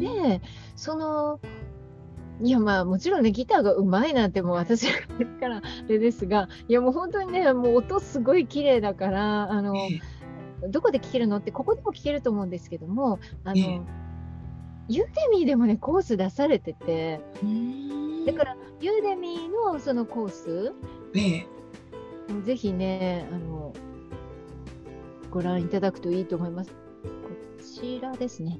[0.00, 0.42] で
[0.76, 1.40] その
[2.40, 4.86] いやまあもちろんねギターがうまいなんてもう私
[5.40, 14.07] からあれですがいやもう本当にねもう音すごい綺麗だからあの、えー、どこで聴けるのってここでも聴けると思うんですけどもあの、えー
[14.88, 17.20] ユーデミーでもねコース出されてて
[18.26, 20.72] だからユーデミーのそのコース、
[21.14, 21.46] ええ、
[22.44, 23.72] ぜひねあの
[25.30, 26.70] ご覧いただくといいと思います。
[26.70, 26.76] こ
[27.62, 28.58] ちらですね、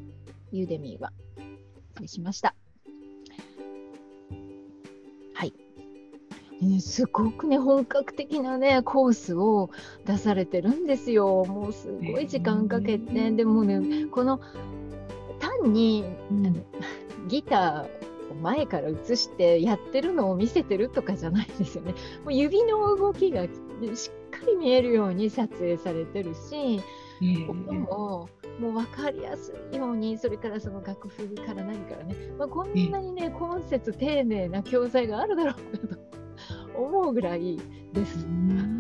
[0.53, 1.12] ユーデミーは。
[1.95, 2.55] 失礼しました。
[5.35, 5.55] はい。
[6.61, 9.71] ね、すごくね、本格的なね、コースを
[10.05, 11.45] 出されてるんですよ。
[11.47, 14.41] もうすごい時間かけて、でもね、この
[15.62, 16.64] 単に、うん、
[17.29, 21.94] ギターを前から映してやってるのを見せてるとかじゃないですよね。
[22.25, 26.81] もう指の動きがしっかり見えるように撮影されてるし、
[27.49, 28.29] 音も
[28.61, 35.55] もう分かりやすいようにそれからその楽譜から何からね、まあ、こんなにね、今節丁寧な教材があるだろう
[35.88, 37.59] かと思うぐらい
[37.92, 38.27] です。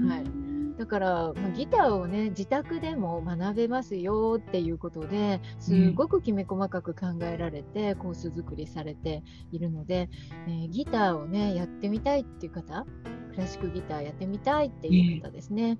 [0.08, 0.37] はい
[0.78, 10.08] だから、まあ、ギターをね自宅でも学べますよっていうことですごくきめ細かく考えられて、コース作りされているので、
[10.46, 12.86] えー、ギターをねやってみたいっていう方
[13.32, 15.78] クラシックギターやってみたいっていう方ですね、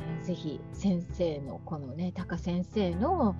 [0.00, 3.34] えー、ぜひ先生のこのね高先生の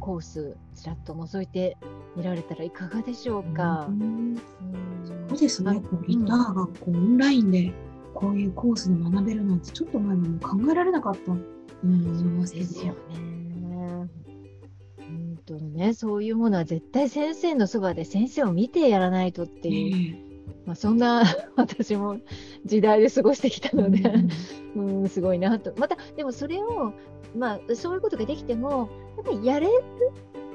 [0.00, 1.76] コースちらっと覗いて
[2.16, 3.86] みられたらいかがでしょうか。
[3.88, 4.36] うん、
[5.28, 7.72] そうですね、ギターがこうオンラインで
[8.14, 11.34] こういうコースで学べるなんてちょっと前も考えられなかった、う
[11.86, 12.96] ん、ですよね。
[14.98, 20.52] 本当にねそういうものは絶対先生のそばで先生を見てやらないとっていう、え。
[20.52, 21.24] ー、まあ、そんな
[21.56, 22.18] 私も
[22.64, 24.00] 時代で過ごしてきたので、
[24.76, 25.74] うん、うんすごいなと。
[25.78, 26.92] またでもそれを、
[27.36, 29.72] まあ、そういうことができてもやっぱりやれる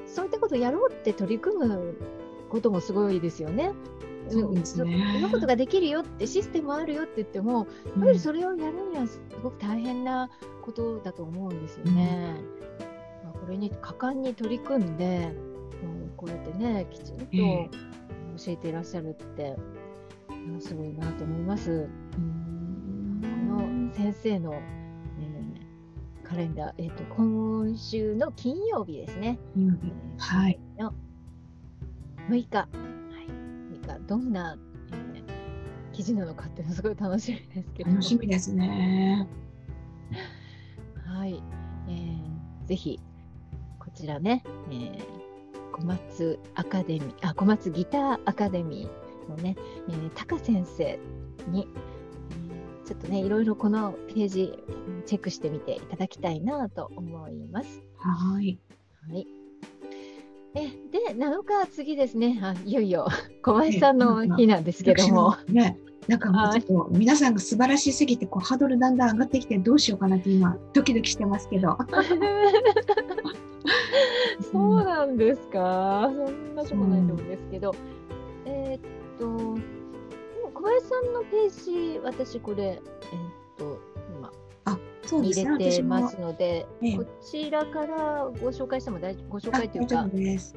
[0.06, 1.96] そういったことをやろうって取り組む
[2.48, 3.72] こともすごいですよね。
[4.30, 10.30] そうですね、そのことができるよってシステムあるよって言っても、やっぱりそれをやるにはすごく大変な
[10.62, 12.34] ことだと思うんですよね。
[13.22, 15.32] うん、まあ、これに果敢に取り組んで、
[15.82, 19.56] うん、こうやってねきちんと教えていらっしゃるって、
[20.30, 21.70] えー、すごいなと思います。
[21.70, 21.74] う
[22.20, 22.48] ん
[23.48, 29.38] この先生の、えー、カレンダー、えーと、今週の金曜日ですね。
[29.56, 29.80] うん、
[30.18, 30.60] はい。
[30.78, 30.92] の
[32.28, 32.87] 6日。
[34.08, 34.56] がどんな、
[34.92, 39.28] えー、記事なのかっていうのすごい楽しみですけど楽しみですね
[41.06, 41.42] はい、
[41.88, 42.98] えー、ぜひ
[43.78, 45.00] こちらね、えー、
[45.72, 49.56] 小松アカデミーあ小松ギターアカデミーのね、
[49.88, 50.98] えー、高先生
[51.48, 51.66] に、
[52.82, 54.58] えー、ちょっとねいろいろこのページ
[55.06, 57.82] チェックしてみていただきたいなと思います。
[57.96, 58.58] はい。
[59.10, 59.26] はい。
[60.54, 63.06] えで7日次ですねあいよいよ
[63.42, 65.36] 小林さんの日なんですけども。
[65.48, 71.76] ねなんかもうちょっと皆さんが素晴らしすぎてこうハードルだんだん上がってきてどうしようかなって今ドキドキしてますけど。
[74.50, 76.10] そうなんですか。
[76.10, 77.74] そんなことないと思うんですけど。
[78.46, 78.80] えー、っ
[79.18, 79.58] と
[80.54, 82.80] 小林さんのページ私これえー、っ
[83.58, 83.78] と
[85.10, 90.08] 入れてますので、ええ、こちらからご紹介しても大丈夫ご紹介というか、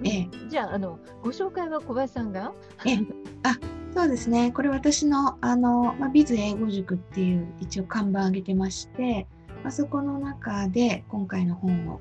[0.03, 2.53] え、じゃああのご紹介は小林さんが？
[2.85, 2.97] え
[3.43, 3.57] あ
[3.93, 4.51] そうですね。
[4.51, 9.27] これ私のあの、まあ、ビズ英語塾っていう一応看板上げてまして、
[9.63, 11.99] まあ、そこの中で今回の本を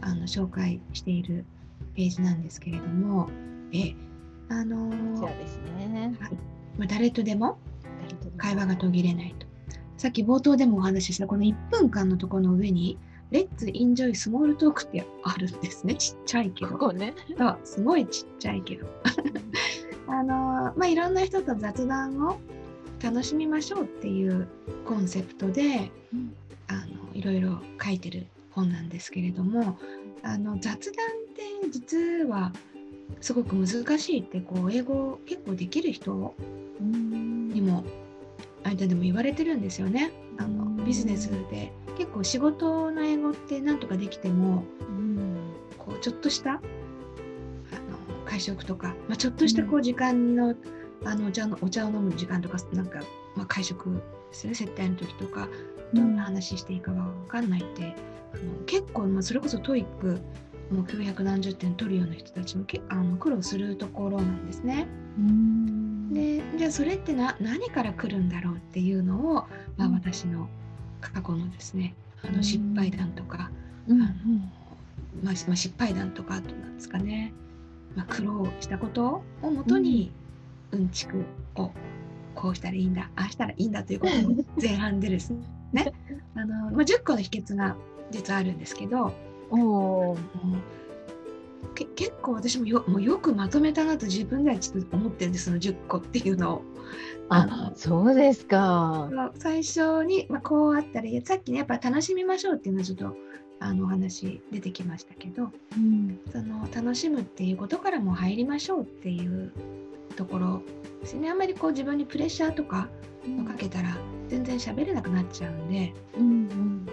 [0.00, 1.44] あの紹介している
[1.94, 3.28] ページなんですけれども、
[3.72, 3.94] え
[4.48, 6.32] あのこちらですね、はい。
[6.78, 7.58] まあ、誰とでも。
[8.36, 9.46] 会話が途切れないと。
[10.00, 15.94] さっき冒頭でもお話ししたこの1分間のところの上に「Let's enjoy small talk」ってあるんですね。
[15.94, 16.70] ちっちゃいけど。
[16.70, 17.12] ここね。
[17.64, 18.86] すごいちっちゃいけど。
[20.08, 22.38] あのまあいろんな人と雑談を
[23.02, 24.48] 楽しみましょうっていう
[24.86, 26.32] コンセプトで、うん、
[26.68, 29.78] あのいろいろ書いてる本なんですけれども
[30.22, 32.54] あの雑談って実は
[33.20, 36.34] すごく難しいってこう英語結構できる人
[36.80, 37.84] にも
[38.64, 40.12] 間でも言われてるんですよね。
[40.38, 45.36] あのビジネスで結構仕事の英語ってなんとかできても、うん、
[45.78, 46.60] こうちょっとしたあの
[48.24, 50.54] 会食とか、まあ、ちょっとしたこう時間の,、
[51.04, 53.00] あのお茶のお茶を飲む時間とかなんか、
[53.36, 54.00] まあ、会食で
[54.32, 55.48] すね接待の時とか
[55.92, 57.96] どんな話していいかが分かんないって、
[58.32, 60.20] あの結構、まあ、それこそ TOEIC
[60.70, 64.86] もう900何十点取るような人たちもけあの苦労するところなんですね。
[65.18, 69.46] うんでじゃあそれってな何から来るんだろうっていうのを、
[69.76, 70.48] まあ、私の
[71.00, 73.50] 過去のですねあの失敗談とか、
[73.88, 73.98] うん、
[75.22, 77.32] まあ、失敗談とかあとなんですかね、
[77.94, 80.12] まあ、苦労したことをもとに
[80.72, 80.88] うん。
[80.90, 81.24] ちく
[81.56, 81.70] を
[82.34, 85.32] こうしたらいいんだああしたらいいんだということを 前半でです
[85.72, 85.92] ね
[86.34, 87.76] あの、まあ、10個の秘訣が
[88.10, 89.12] 実はあるんですけど
[89.50, 90.20] おけ
[91.94, 96.62] 結構私もよもうよくまとめたなと自分ではちょっと思ってるんですその10個っていうのを。
[97.28, 99.08] あそうですか。
[99.38, 103.16] 最初に、まあ、こうあったらさっきねやっぱ楽しみましょうっていうのはちょっと
[103.60, 109.52] あのお話出てきましたけど、うん、その楽しむっていうことからも入りましょうっていう
[110.16, 110.62] ところ
[111.02, 112.88] ですねあんまりこう自分にプレッシャーとか
[113.46, 113.96] かけたら
[114.28, 116.86] 全然喋れなくなっちゃうんで、うんうん、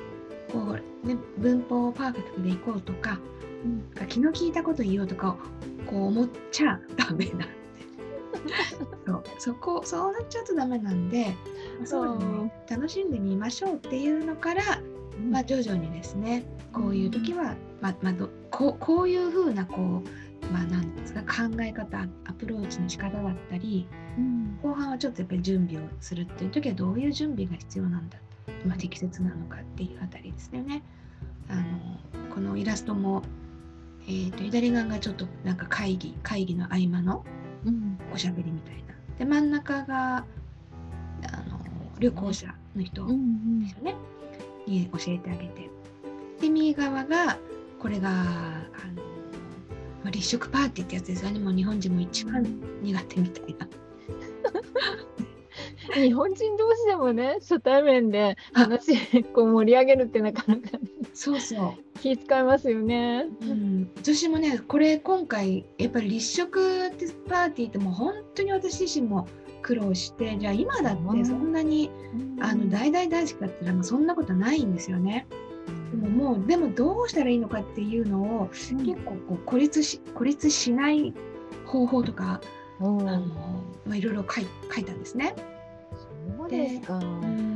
[0.51, 3.19] こうね、文法をパーフェクトでいこうとか
[3.63, 5.38] うん、気の利いたこと言おうとか
[5.88, 7.46] こう思っちゃダメなんで
[9.06, 11.36] そうそこそうなっちゃうとダメなんで、
[11.78, 14.82] まあ、そうね楽しんでみましょうっていうのから、
[15.30, 18.13] まあ、徐々にですねこういう時は、まあまあ、
[18.52, 28.17] こうこういうふうなこうまあ何ですか考え方アプローチの仕方だったり、うん、後半はちょっとやっぱり準備をするっていう時はどういう準備が必要なんだ、
[28.65, 30.84] まあ、適切なのかっていうあたりですよね。
[31.50, 31.63] あの
[32.34, 33.24] このイラストも、
[34.08, 37.26] えーと、左側がちょっとなんか会議会議の合間の
[38.13, 38.96] おしゃべりみたいな。
[39.20, 40.24] で真ん中があ
[41.50, 41.60] の
[42.00, 43.12] 旅行者の人で
[43.70, 43.96] すよね、
[44.65, 45.70] に教えてあげて。
[46.39, 47.38] で右側が
[47.80, 48.63] これがあ
[50.06, 52.43] の立食パーティーってやつですよねもう日本人も一番
[52.82, 53.67] 苦手みたいな。
[55.93, 58.97] 日本人同士でもね初対面で話
[59.33, 61.99] こう盛り上げるってなかなか、ね、そうそう。
[61.99, 69.27] 気使いますよね、うん、私もねこれ今回やっぱり立食ってパーティーってもう本当に私自身も
[69.63, 71.89] 苦労してじゃあ今だってそんなに、
[72.37, 75.27] うん、あの大々大好きだったらもうそんなことないんですよね。
[75.91, 81.13] でももうでもどうしたらいいのかっていうのを、うん、結構こう孤立し孤立しない
[81.65, 82.39] 方法とか、
[82.79, 83.23] あの
[83.85, 85.35] まあ、いろいろ書い書いたんですね。
[86.35, 86.99] そうですか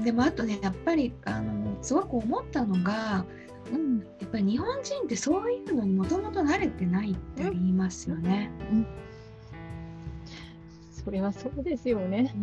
[0.04, 3.26] でもあとねやっぱりあのすごく思ったのが、
[3.72, 8.52] うん、やっぱり日本人ってそういうのにもともと慣れてないって言いますよね。
[8.72, 8.88] うん、
[10.92, 12.34] それはそうですよね。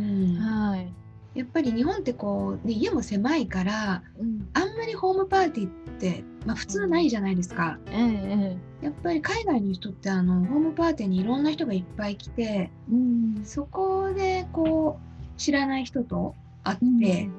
[0.41, 0.93] はい。
[1.39, 15.08] やっぱり日本ってこう、ね、家も狭いから、うん、あんまりホームパーティーって、まあ、普通ないじゃないですか、うん、やっぱり海外の人ってあのホームパーティーにいろんな人がいっぱい来て、うん、そこでこう
[15.39, 17.31] 知らない人と会って、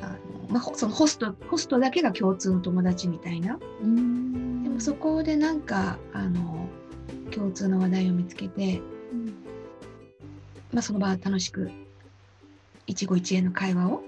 [0.00, 0.16] あの
[0.48, 6.68] まあ、そのホストホストだけが共通の友達みたいな、でもそこでなんかあの
[7.32, 8.80] 共通の話題を見つけて、
[10.72, 11.70] まあ、その場は楽しく
[12.86, 14.02] 一期一会の会話を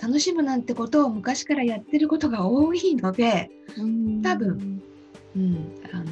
[0.00, 3.50] 楽しむなんてことを昔からやってることが多いので
[4.22, 4.82] 多分、
[5.36, 6.04] うん、あの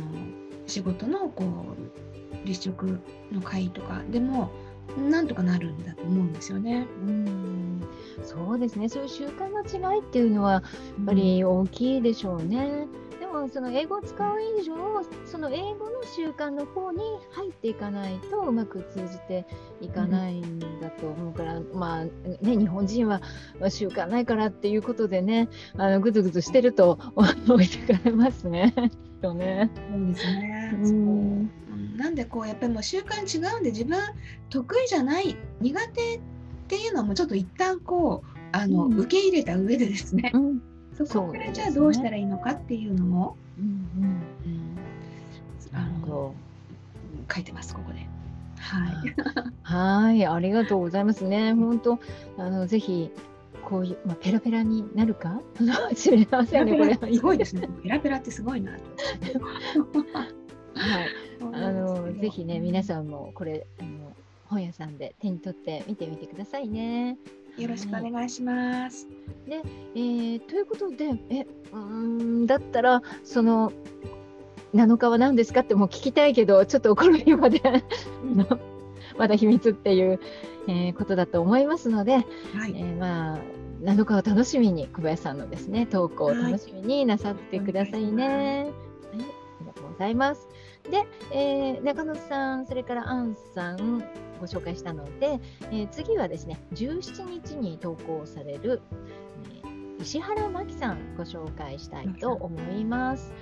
[0.67, 3.01] 仕事のこう立食
[3.33, 4.53] の会とかでも
[4.99, 6.87] なんとかなるんだと思うんですよね。
[7.07, 7.83] うん
[8.23, 9.63] そうですねそういう習慣の
[9.95, 10.63] 違いっていうのはやっ
[11.07, 12.87] ぱり大きいでしょうね。
[12.95, 14.75] うんもその英語を使う以上
[15.25, 17.01] その英語の習慣の方に
[17.31, 19.47] 入っていかないとうまく通じて
[19.81, 22.11] いかないんだと思うから、うん、まあね
[22.43, 23.23] 日本人は
[23.69, 26.99] 習慣ないからっていうことでねあのぐずぐずしてると
[27.49, 28.75] 置いてかれますね。
[29.23, 29.71] とね。
[29.91, 30.71] そうですね。
[30.73, 31.51] うん、
[32.01, 33.99] なんでこうやっぱりもう習慣違うんで自分
[34.49, 36.21] 得意じゃない苦手っ
[36.67, 40.63] ていうのもちょっと一旦こうあの、うん、受け入れた上でですね、うん、
[40.95, 46.35] そこからじゃあどうしたらいいのかっていうのも、うんうんうん、あの
[47.33, 47.99] 書いてますここで。
[48.59, 49.15] はい。
[49.63, 51.53] はい、ありがとうございますね。
[51.53, 51.99] 本当
[52.39, 53.11] あのぜひ
[53.63, 55.41] こういうまあペラペラになるか？
[55.95, 57.15] 知りませんねこれ。
[57.15, 57.69] すごいですね。
[57.83, 58.73] ペラペラってすごいな
[60.81, 61.09] はい。
[61.41, 64.13] あのぜひね皆さんもこれあの
[64.47, 67.17] 本屋さんで手に取って見てみてくださいね。
[67.57, 69.07] よろしくお願いします。
[69.47, 69.63] で、
[69.95, 73.73] えー、ということで、え、うんだったら、その、
[74.75, 77.61] 7日は何ですかってもう聞きたいけど、ちょっとこの日まで
[79.19, 80.21] まだ秘密っていう、
[80.69, 82.25] えー、ことだと思いますので、はい、
[82.77, 83.39] えー、まあ、
[83.83, 88.29] 7日を楽しみに、小林さんのですね、投稿を楽しみになさってくださいね。
[88.29, 90.49] はい、はい、ありがとうございます。
[90.89, 94.03] で、えー、中野さん、それからアンさん、
[94.41, 95.39] ご紹介したので、
[95.71, 98.81] えー、次はですね、17日に投稿される、
[99.65, 103.33] えー、石原真紀さんご紹介したいと思います。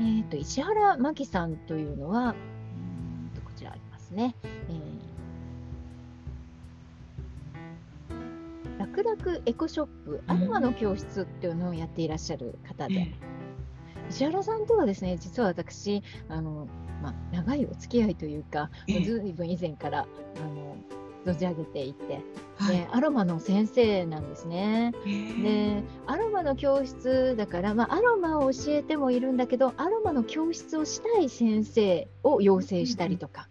[0.00, 4.34] えーと、石原真紀さんというのは、うんとこちらありますね。
[4.68, 13.14] えー、楽々エコショップアロマの教室っていうのをやっていらっしゃる方で、
[14.12, 16.68] 石原さんとはですね実は私あの
[17.02, 20.76] まあ、長いお付き合いというか、えー、ずいぶん以前からあの
[21.26, 22.20] 存じ上げていて、
[22.56, 24.92] はい、でアロマの先生なんですね。
[25.04, 33.48] でアロマの教室だから、まあ、アロマを教えてもいるんだけどアロマの教室をしたい先生を養成したりとか、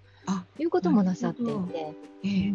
[0.60, 1.94] いうこともなさっていて、
[2.24, 2.50] えー、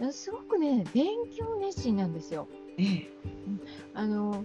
[0.00, 2.48] うん、すごくね勉強熱心なんですよ。
[2.78, 3.08] えー、
[3.94, 4.44] あの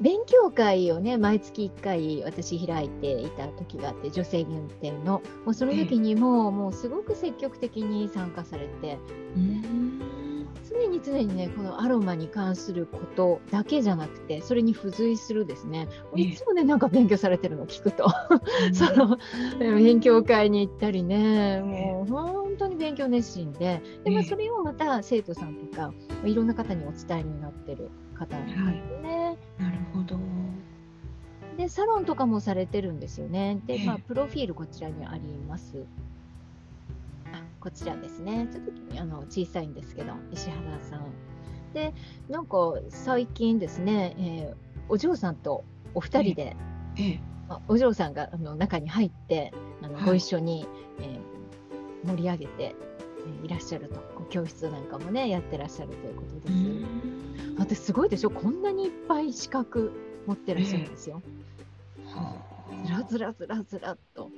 [0.00, 5.22] 勉強会をね毎月1回私開いていた時があって女性限定の。
[5.44, 8.98] もうその時にも、もうすごく積極的に参加されて、
[10.68, 15.88] 常に常にねこのアロマに関することだけじゃなくてそれに付随するですね。
[16.14, 18.08] いつもねなんか勉強されてるのを聞くと。
[18.72, 19.18] その
[19.58, 21.62] 勉強会に行ったりね。
[21.62, 23.82] もう本当に勉強熱心で。
[24.04, 25.92] で、まあ、それをまた生徒さんとか
[26.24, 29.24] いろんな方にお伝えになってる方なんですね。
[29.24, 29.25] はい、
[29.58, 30.18] なるほど。
[31.56, 33.60] でサロンとかもされてるんですよね。
[33.66, 35.84] で、まあ、プロフィールこちらにあります。
[37.32, 38.48] あこちらですね。
[38.52, 41.04] ちょっとあの小さいんですけど、石原さん。
[41.72, 41.94] で、
[42.28, 44.56] なんか最近ですね、えー、
[44.88, 46.56] お嬢さんとお二人で、
[46.98, 49.52] ええまあ、お嬢さんがあの中に入って
[49.82, 50.66] あの、ご一緒に、
[51.00, 52.74] えー、盛り上げて
[53.44, 54.00] いらっしゃると。
[54.30, 56.52] 教室なんかもねやってらっしゃるということで
[57.68, 57.72] す。
[57.72, 58.30] あすごいでしょ？
[58.30, 59.92] こんなにいっぱい資格
[60.26, 61.22] 持ってらっしゃるんですよ。
[62.84, 64.30] ずらずらずらずらっと。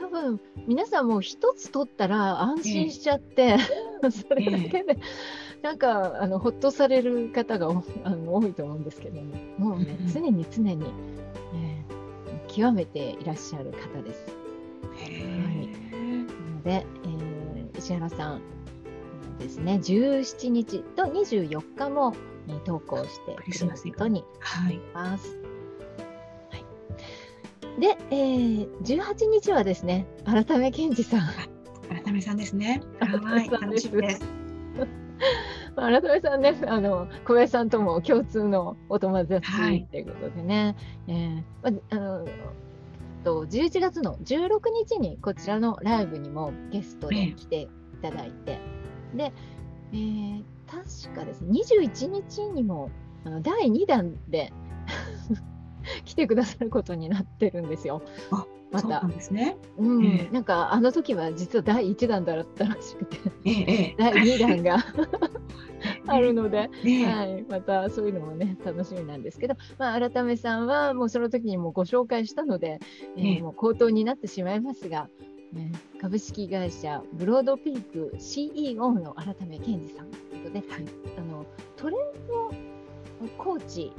[0.00, 3.56] 多分皆さんも一つ取ったら安心しちゃって、
[4.10, 4.98] それだけで、
[5.60, 7.66] なんかあのほっとされる方が
[8.04, 10.86] あの多いと思うんですけどももうね、常に常に、
[11.54, 14.26] えー、極めていらっしゃる方です。
[14.94, 15.18] はい、
[15.92, 17.19] なので、えー、
[17.78, 18.40] 石原さん
[19.38, 22.14] ですね17日と24日も、
[22.48, 24.24] えー、投稿してくれることに
[24.64, 25.28] なります。
[25.28, 25.40] はい
[27.78, 31.20] で、えー、18日はですね、改め健二さん。
[31.88, 32.82] 改めさんですね。
[33.00, 34.20] はい、楽しみです。
[35.76, 39.40] 改めさんね、あの小林さんとも共通のお友達
[39.86, 42.26] ということでね、はい、えー、あの
[43.24, 47.68] と11月の16日にこちらのライブにもゲストで来てい
[48.02, 48.58] ただいて、
[49.14, 49.32] で、
[49.92, 52.90] えー、確かですね、21日にも
[53.24, 54.52] あの第2弾で
[56.04, 58.02] 来てくださることになってるんですよ。
[58.30, 58.88] あまた。
[58.88, 59.56] なんですね。
[59.78, 64.84] うん、えー、なんかあの時は実は第1弾だったらしくて、えー、第2弾が
[66.10, 72.80] あるので、はい、またそういうのもね楽しみなんですけど、まあ、改めさんはもうその時にもご紹介したので、
[73.16, 75.08] えー、もう口頭になってしまいますが、
[75.52, 80.84] ね、株式会社ブロードピーク CEO の改め健二さんということで、はい、
[81.18, 81.46] あの
[81.76, 81.98] トレン
[82.28, 82.52] ド
[83.36, 83.92] コーチ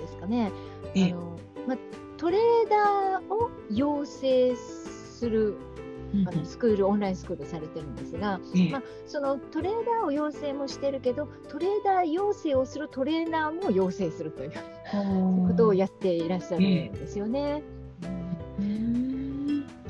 [0.00, 0.52] ですかね。
[0.94, 1.78] あのまあ、
[2.16, 5.56] トレーダーを養成する
[6.26, 8.40] あのスクール、オンラインスクールされてるんですが、
[8.70, 14.52] まあ、そのトレーダーを養成もしてるけどトレーダー養成をするトレーナーも養成するという
[15.48, 17.62] ことをやっていらっしゃるんですよね。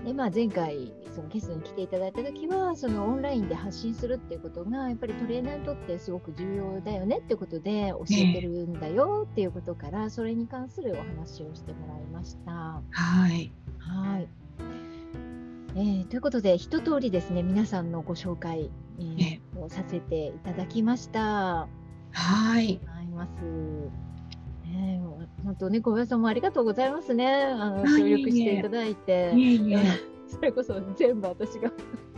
[0.04, 12.82] でまあ、前回そのゲストに来ていただいた時はそのオンラインで発信するっていうことがやっぱりトレーナーにとってすごく重要だよねってことで教えてるんだよっていうことから、それに関するお話をしてもらいました。
[12.90, 14.39] はい、はい
[15.76, 21.68] えー、ということで一通りですね皆さんのご紹介、えー、をさせていただきました。
[22.12, 22.80] はい。
[22.86, 23.30] あります。
[24.66, 25.00] えー、
[25.44, 27.44] 本当ね小林さんもありがとうございますね。
[27.44, 29.32] あの協力していただいて。
[29.36, 29.78] いえいえ
[30.26, 31.72] それこそ全部私が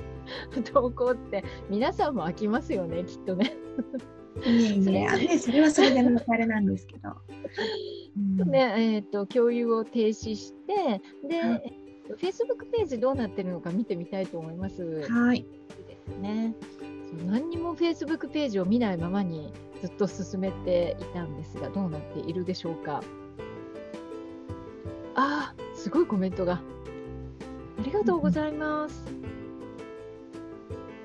[0.73, 3.55] 投稿って皆さんも飽きますよねきっとね。
[4.47, 7.11] いえいえ、それはそれでのあれなんですけど。
[8.41, 11.82] うん、ねえーと、共有を停止してで、はい、
[12.17, 15.09] フェイスブックページどうなってるのか見てみたいと思います。
[15.09, 15.45] はい。
[15.89, 16.55] ですね。
[17.27, 23.03] 何にもフェイスブックページを見ないままにずっと進めていたんですがどうなっているでしょうか。
[25.15, 26.55] あすごいコメントが。
[26.55, 29.05] ありがとうございます。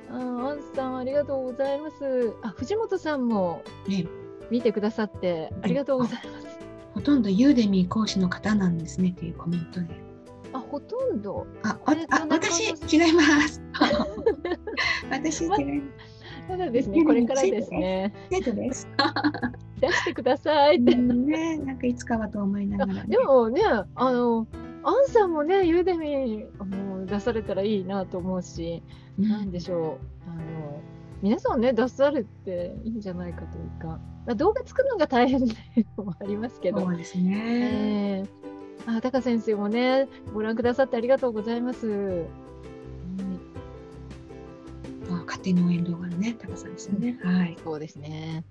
[0.10, 2.34] あアンさん、ありがとうございます。
[2.42, 3.62] あ、藤本さんも
[4.50, 6.48] 見てくださってありがとうございます。
[6.94, 10.07] ほとんどユーデミー講師の方なんですねっていうコメントで。
[10.68, 11.48] あ、ほとんど。
[11.64, 13.62] あ、あ私違います。
[15.10, 15.64] 私違います。
[16.50, 18.14] まだですね、これからですね。
[18.30, 18.88] 生徒です。
[19.82, 20.96] 出してくださいって。
[20.96, 23.62] ね、なんかいつかはと思いながら、ね、でもね、
[23.96, 24.48] あの
[24.84, 28.82] アンさんもね、ユーデミも出されたらいいなと思うし、
[29.20, 30.82] うん、なんでしょう、あの
[31.22, 34.00] 皆さんね、出されていいんじゃないかというか、
[34.36, 35.54] 動画作るのが大変な
[35.98, 38.22] のもありますけど、そうですね。
[38.22, 38.57] えー、
[38.88, 41.88] あ高先生もね、ご覧くださってありがとうございます。
[41.88, 42.28] うん
[45.10, 47.20] あ家庭の応援動画のね、高さんですよね。
[47.22, 47.58] はい。
[47.64, 48.44] そうですね。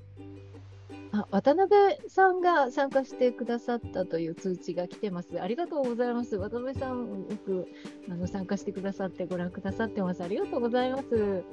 [1.13, 1.71] あ渡辺
[2.09, 5.41] さんが参加してくださったという通知が来てます。
[5.41, 6.37] ありがとうございます。
[6.37, 7.69] 渡辺さん、よく
[8.11, 10.23] あの参加してくださってご覧くださってます。
[10.23, 11.45] ありがとうございます。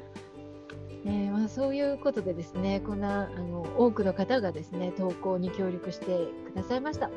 [1.06, 7.10] えー、まあ、そういうことでですね、こんなあの多くの方がですね投稿に協力してくださいました。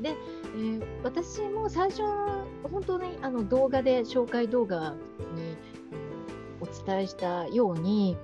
[0.00, 0.14] で、
[0.54, 2.02] えー、私も最初
[2.62, 4.94] 本当にあの動画で紹介動画
[5.34, 5.56] に
[6.60, 8.16] お伝えしたように、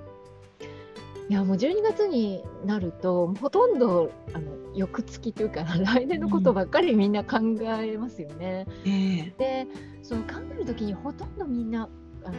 [1.28, 5.62] いやもう12月になるとほとんどあの翌月というか
[5.94, 7.38] 来年のことばっかりみんな考
[7.80, 8.66] えますよね。
[8.84, 9.66] うん、で
[10.02, 11.88] その考える時にほとんどみんな
[12.24, 12.34] あの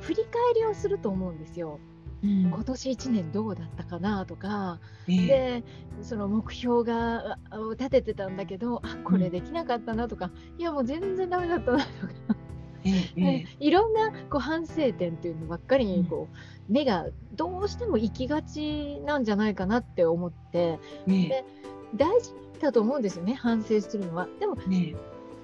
[0.00, 1.78] 振り返りをすると思うんですよ。
[2.22, 5.64] うん、今年1年どうだったかなとか、えー、で
[6.02, 7.38] その目標が
[7.78, 12.36] 立ててたんだけどあこれできなかったなとか、うん、いやもう全然ダメだったなとか。
[12.82, 21.44] えー、 いろんなこう反省点っていうのばっかりにこう、目がどうしても行きがちなんじゃないかなって思って、で
[21.94, 24.28] 大事だと思うんですよね反省するのは。
[24.38, 24.94] でも、ね、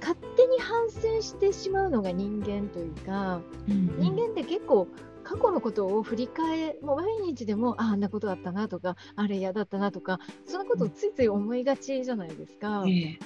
[0.00, 4.88] 勝手に反省してしまうのが人間というか、うんうん、人間って結構
[5.26, 12.82] 過去のことを振り返もう毎日でもああんなことあったなとかあれ嫌だったなとかそのことをついつい思いがちじゃないですか。
[12.82, 13.18] うん、で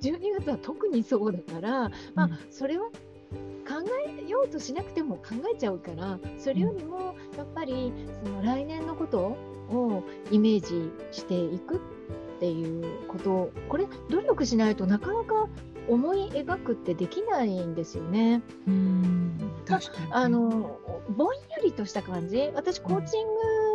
[0.00, 2.90] 12月は特にそうだから、まあ、それは考
[4.08, 7.92] えようとしなくても考えちゃうからそれよりもやっぱり
[8.24, 9.18] その来年のこと
[9.68, 11.78] をイメージしていくっ
[12.40, 15.48] ていうことこれ努力しないとなかなか
[15.88, 18.42] 思い描くってできないんですよね。
[18.66, 20.78] うん確かに、あの
[21.16, 23.26] ぼんやりとした感じ私コーチン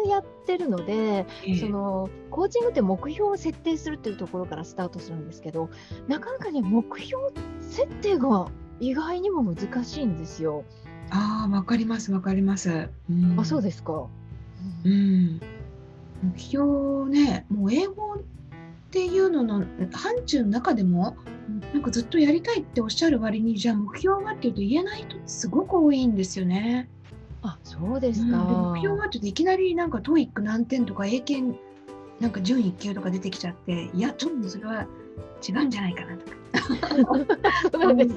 [0.04, 5.70] グやってるので、うん、そのコーチングって目標を設定するっていうところからスタートするんですけど
[6.08, 7.24] なかなかね目標
[7.62, 8.48] 設定が
[8.80, 10.64] 意外にも難しいんですよ。
[11.10, 12.90] ああわかりますわかります。
[13.10, 14.08] うん、あそうですか。
[14.84, 15.40] うん、
[16.24, 18.18] 目標ねもう英語
[18.88, 21.18] っていうのの範疇の中でも
[21.74, 26.90] なんかずっとやりたいっておっしゃる割にじゃあ目標はっていうと言えない人ってすごく多いんですよね。
[27.42, 31.60] あそうですか、うん、目標はっていきなりなんか TOEIC 何点とか英検
[32.20, 34.88] なんか準1級とか出てきちゃっていやちょっとそれは
[35.48, 36.38] 違うんじゃないかなとか。
[37.72, 38.10] そうで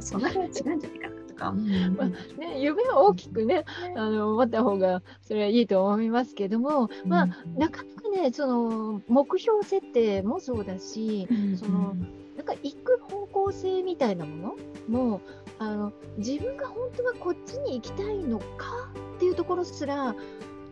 [0.00, 0.10] す。
[0.10, 1.20] そんなに違うんじゃないかな。
[1.40, 2.08] か、まあ
[2.38, 3.64] ね、夢を大きくね、
[3.96, 11.94] あの持った方がそれはいいと思いますけども、まあ、なかなかねその目標設定もそうだし、その
[12.36, 14.56] なんか行く方向性みたいなも
[14.88, 15.10] の？
[15.10, 15.20] も
[15.58, 20.14] あの自分が本当はこっちに行きたいのかっていうところすら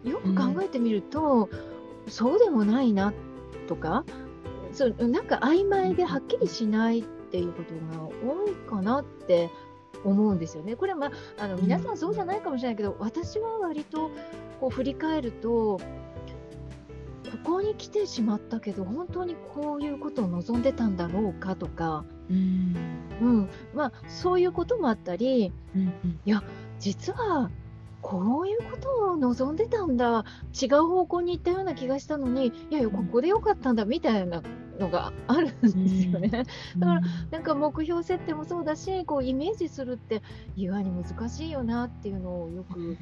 [0.05, 1.49] よく考えてみると、
[2.07, 3.13] うん、そうでもないな
[3.69, 4.05] とか
[4.73, 9.51] そうなんか曖昧ではっきりしないっていうことが多いかなって
[10.05, 10.77] 思うんですよね。
[10.77, 14.11] これは、まあ、あの皆さんそうじゃないかもしれないけど、私は割と
[14.61, 15.81] こう振り返ると、
[17.31, 22.77] ここに来てしまったけど、本当にこういうことを望んでたんだろうかとか、うん、
[23.21, 26.43] うん、まあ、そういうこともあったり、うんうん、いや、
[26.79, 27.51] 実は
[28.03, 30.25] こういうことを望んでたんだ、
[30.61, 34.43] 違う方向に行ったような気がしたのに、いやいや、ここでよかったんだみたいな
[34.79, 36.29] のがあるんですよね。
[36.29, 37.01] だから
[37.31, 40.23] なんか目標設定もそうだしこうイメージするって
[40.57, 42.97] 意外に難しいよなっていうのをよく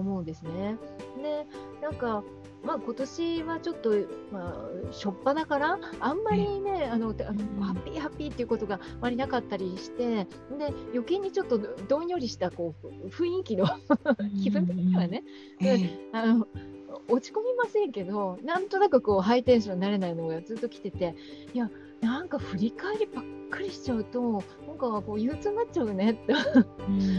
[0.00, 0.76] 思うんですね。
[1.22, 1.46] で
[1.80, 2.22] なんか
[2.64, 3.90] まあ、今年はちょっと、
[4.32, 10.24] まあ、しょっぱだから、あんまりね、あの、ハッピーハッピーっていうことがあまりなかったりして、
[10.58, 13.66] で、余計にちょっとどんよりしたこう雰囲気の
[14.42, 15.22] 気分的にはね、
[16.12, 16.48] あの
[17.08, 21.14] 落ち込みませんけどなんとなくこうハイテンションになれないのがずっと来てて
[21.54, 21.70] いや
[22.00, 26.32] なんか振り返りばっかりしちゃうとなんかこう憂鬱になっちゃうねって。
[26.32, 26.38] や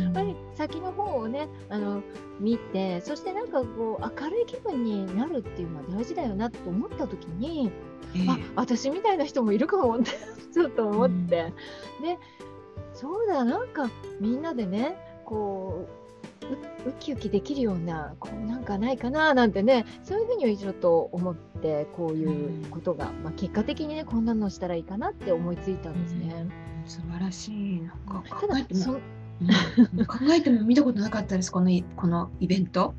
[0.09, 2.01] っぱり先の方をねあの
[2.39, 7.71] 見てそしてなんかこう明るい気分になるっていうのは大事だよなと思った時に、
[8.15, 10.11] えー、あ私みたいな人もいるかもって
[10.53, 11.53] ちょっと思って、
[11.99, 12.17] うん、で
[12.93, 16.06] そうだなんかみんなでねこう
[16.85, 26.47] ウキウキできるようなこうなんかないかななんてねそういうふうにちょっと思ってこういうことが、まあ、結果的にねこんなのしたらいいかなって思いついたんですね。
[26.85, 27.81] 素晴らしい。
[27.81, 28.99] なんか考えても、
[29.97, 32.93] うん、考えても見たことなかったですこのこのイベント。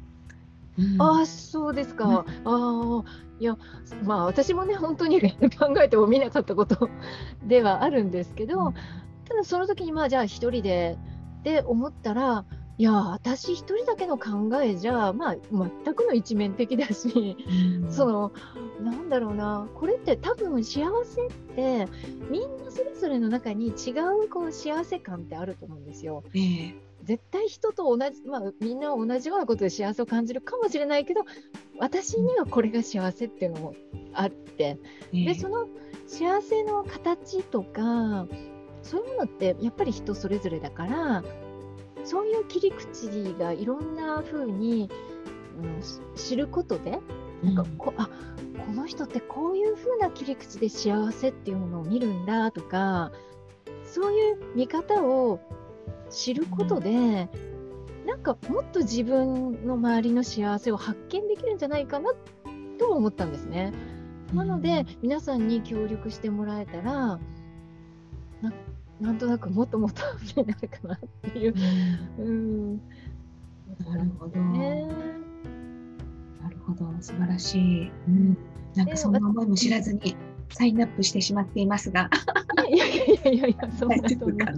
[0.79, 2.05] うん、あそうですか。
[2.05, 3.05] うん、ああ
[3.41, 3.57] いや
[4.05, 5.21] まあ私もね本当に
[5.59, 6.91] 考えても見なかったこと
[7.47, 8.75] ではあるんですけど、
[9.25, 10.99] ただその時にまあじゃあ一人で
[11.41, 12.45] って思ったら
[12.79, 15.37] いや私一人だけの考えじゃ、まあ、
[15.85, 17.37] 全くの一面的だし、
[17.83, 18.33] うん、その
[18.81, 21.89] なんだろうなこれって多分幸せって
[22.31, 23.91] みんなそれぞれの中に違
[24.25, 26.23] うこう幸せ感ってあると思うんですよ。
[26.35, 31.23] えー、絶対人と同じ、まあ、みんな同じようなことで幸せを感じるかもしれないけど
[31.81, 33.75] 私にはこれが幸せっていうのも
[34.13, 34.79] あって、
[35.13, 35.67] えー、でその
[36.07, 38.29] 幸せの形とか
[38.83, 41.25] そういうものってやっぱり人それぞれだから
[42.09, 44.91] そういう切り口がいろんな風に、
[45.59, 45.83] うん、
[46.17, 47.01] 知ることで
[47.43, 48.09] なんかこ、うん、あ
[48.67, 53.13] この人ってこういう風な切り口で幸せっていうものを見るんだとか
[53.85, 55.39] そういう見方を
[56.09, 57.29] 知ることで、うん、
[58.07, 62.13] なんかもっと自分の周りの幸せを発見できるんじゃないかな
[62.79, 63.75] と思ったんですね。
[64.33, 67.19] なので、皆さんに協力してもらえたら
[68.43, 68.55] なん
[69.19, 70.03] となくもっともっと
[70.41, 70.99] になるかなっ
[71.33, 71.55] ていう。
[72.19, 74.41] うん、なるほど。
[74.41, 74.89] ね。
[76.69, 76.87] ほど。
[77.01, 78.37] 素晴らしい、うん、
[78.75, 80.17] なんかそんな思いも知らずに
[80.51, 82.11] サインアップしてしまっていますが。
[82.71, 84.53] いやいやいやいやそんなそんな。
[84.53, 84.57] い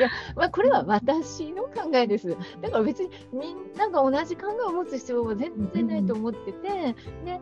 [0.00, 2.28] や、まあ、これは私の考えです。
[2.62, 6.94] だから別にみんなが同じ考えを持つ必要は全然ないと思ってて、
[7.24, 7.40] で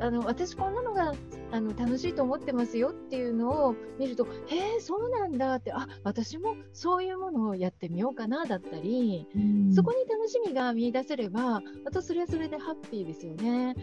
[0.00, 1.14] あの私こんなのが
[1.52, 9.26] あの楽しいと思ってますよっていうのを見るとへえそうなんだってあ私もそういうものをやってみようかなだったり、
[9.74, 13.74] そこに楽しみが見出せればまたそれはそれでハッピーですよね。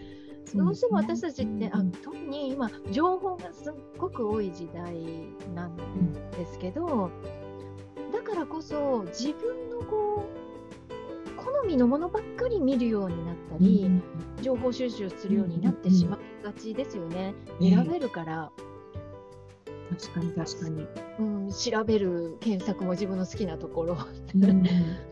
[0.56, 4.94] どうしても私たちって、あ特に今情報がすっごく多い時代
[5.56, 5.78] なん
[6.32, 7.10] ですけど、
[8.12, 10.11] だからこそ自分のこう
[11.62, 14.04] 好みのものばっかり見るようになったり、うん、
[14.42, 18.52] 情報収集するようになってしまいがちですよね、うん、選べるから。
[19.92, 20.88] 確かに確かに、
[21.20, 23.98] うん、調べる検索も自分の好きなところ、
[24.34, 24.46] うん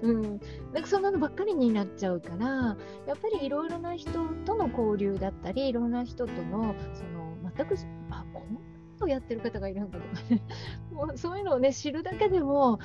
[0.01, 0.39] うん、
[0.71, 4.11] なんかそんなのばっかりになっちゃうからやっぱりいろいろな人
[4.45, 7.75] との交流だったりいろんな人とのその全く
[8.09, 10.41] あこんをやってる方がいるんだとかね。
[10.93, 12.79] もうそういうのをね知るだけでも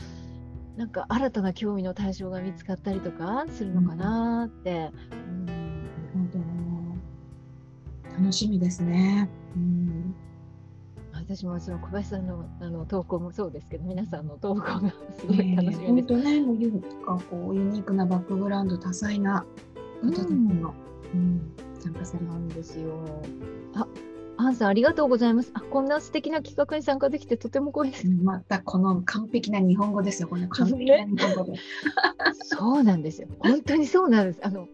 [0.77, 4.91] なんか新たな興味の対象が見つかったりとかするのかなって。
[5.29, 5.49] うん
[6.15, 7.01] うん、
[8.19, 9.29] 楽しみですね。
[9.57, 10.15] うん
[11.27, 14.81] 私もその小林さんのあの投稿もそうですけど皆さんの投稿が
[15.19, 15.81] すごい楽しみです。
[15.81, 16.71] えー、本当ねもうユ
[17.31, 19.47] こうユニークなバックグラウンド多彩な
[20.03, 20.75] 方たちの、
[21.15, 22.93] うん、うん、参加されるんですよ。
[23.75, 23.87] あ
[24.45, 25.51] アンさん、ありがとうございます。
[25.55, 28.09] あ、こんな素敵な企画に参加できてとても光栄です。
[28.09, 30.29] またこの完璧な日本語ですよ。
[30.29, 31.59] この完璧な日本語で。
[32.43, 33.29] そうなんですよ。
[33.39, 34.41] 本当にそうなんです。
[34.43, 34.69] あの、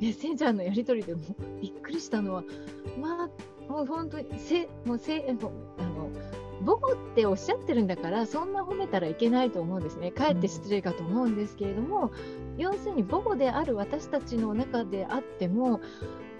[0.00, 1.22] メッセンジャーのやり取りでも
[1.60, 2.44] びっくりしたのは、
[3.00, 3.30] ま
[3.68, 5.50] あ、もう本当にせ、もうせ、あの、
[6.64, 12.10] 母語っておっしゃってるんだからそんな褒めたらいけないと思うんですねかえって失礼かと思うんですけれども、
[12.56, 15.80] 要するに母語である私たちの中であっても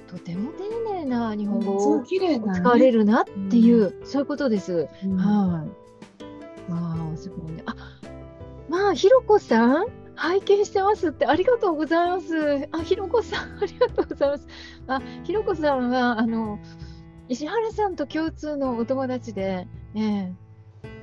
[0.07, 4.89] とても丁寧な日本語を使われるなっていう、うん、そういうことです。
[5.05, 6.71] うん、はい。
[6.71, 7.63] まあ、すごいね。
[7.67, 7.75] あ、
[8.69, 9.87] まあ、ひろこさん、
[10.17, 12.69] 拝見してますってありがとうございます。
[12.73, 14.47] あ、ひろこさん、ありがとうございます。
[14.87, 16.59] あ、ひろこさんは、あの、
[17.29, 20.33] 石原さんと共通のお友達で、ええ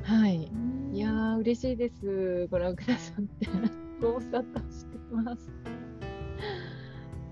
[0.04, 0.52] はい。
[0.94, 2.48] いやー、嬉しいです。
[2.50, 3.48] ご覧くださって。
[4.02, 5.52] ご無沙汰してます。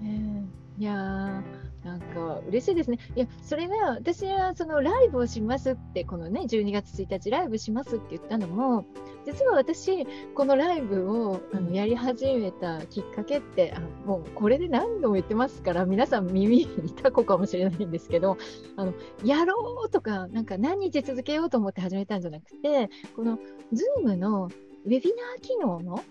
[0.04, 0.46] えー、
[0.78, 1.44] いやー、
[1.84, 2.98] なんか嬉しいですね。
[3.16, 8.86] いや、それは私はそのライブをしますって、このね、12月1日ライブしますって言ったのも、
[9.26, 16.68] 実は私、このライブをあのやり始めたきっかけって、あもうこれで何度も言ってますから、皆さん耳に
[17.02, 18.38] タコかもしれないんですけど、
[18.76, 23.40] あのやろうとか、なんか何日続けようと思って始めたんじゃなくて、この
[23.74, 24.50] Zoom の
[24.86, 26.04] ウェビナー機能の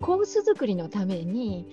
[0.00, 1.66] コース作りのために、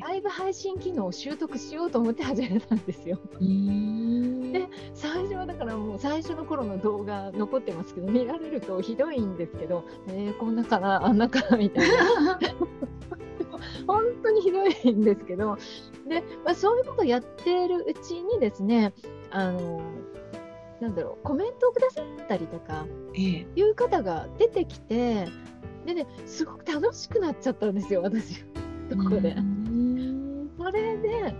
[0.00, 3.18] ライブ配信機能を習得しようと思って始めたんですよ。
[3.38, 12.38] で最初はだからもう最初の頃の動画残ってますけど見られるとひどいんですけど、えー、こんなかなあんなかなみたいな。
[13.86, 15.58] 本当にひどいんですけど
[16.06, 18.92] で、まあ、そういうことをやってるうちにですね
[19.30, 19.82] あの
[20.80, 22.86] なんだろうコメントをくださったりとか
[23.16, 25.26] いう方が出てきて、
[25.86, 28.44] でね、すごく楽しくなっちゃったんですよ、私。
[28.90, 29.36] そこで。
[30.58, 31.34] それで、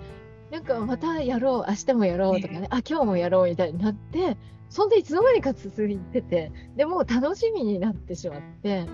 [0.51, 4.37] なんかまたやろう、明日もやろうとかね、あ、今日もやろうみたいになって、
[4.69, 8.87] そんでいつの間にか続いてて、でも楽しみになってしまって、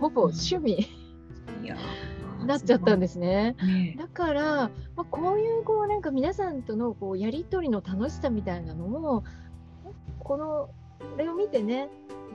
[0.00, 0.88] ほぼ趣味、
[2.44, 3.56] なっちゃったんですね。
[3.98, 4.42] だから、
[4.94, 9.24] まあ、こういうこうなんか皆さんとのこうやり取りの楽しさみたいなのも、
[10.20, 11.88] このこれを見てね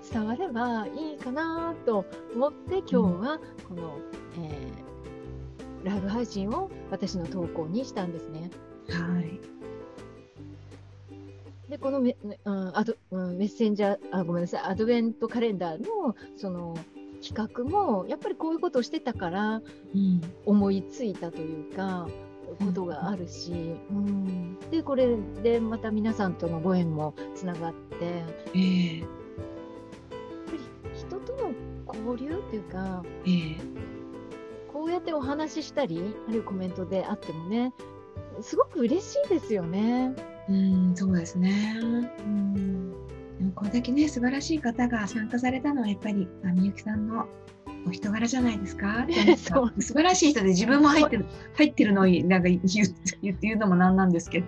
[0.10, 3.98] 伝わればいいかなと思って今日はこの、
[4.38, 8.50] うん、えー、ライブ配信を私の投稿にしたんですね。
[8.90, 9.40] はい。
[11.70, 14.62] でこのメ,、うん、アドうん、メッセンジャーあごめんなさい。
[14.64, 16.76] アドベントカレンダーのその
[17.22, 19.62] 企画もやっぱりこういうことをしてたから
[20.46, 22.08] 思いついたというか、
[22.60, 23.52] うん、ことがあるし、
[23.90, 28.24] うん、でこれでまた皆さんとのご縁もつながって、
[28.54, 29.06] えー、
[31.88, 33.58] 交流っていうか、えー、
[34.72, 37.74] こうやってお話ししたりあるいはコメントであってもね
[38.42, 40.16] すごく嬉しいですよね。
[40.50, 41.78] うんそうですね。
[41.80, 42.92] うん
[43.38, 47.28] でもこれだけね素晴らしい方が参加されたのはやっぱりみゆきさんの
[47.88, 49.06] お人柄じゃないですか？
[49.38, 51.26] そう素晴らしい人で自分も入ってる
[51.56, 54.48] 入ってるのになんか言う言うのもなんなんですけど。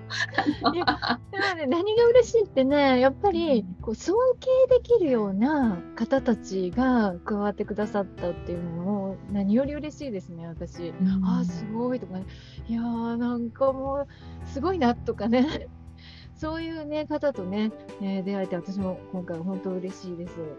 [0.62, 12.26] でもね何が嬉しいってねやっぱりこう尊敬できるような方たちが加わってくださったっていうのも何より嬉しいですね私、うん、ああすごいとかね。
[12.68, 15.68] いやーなんかもうすごいなとかね。
[16.36, 17.72] そういうね方とね、
[18.02, 20.34] えー、出会えて私も今回は本当嬉しいです。
[20.40, 20.50] はい、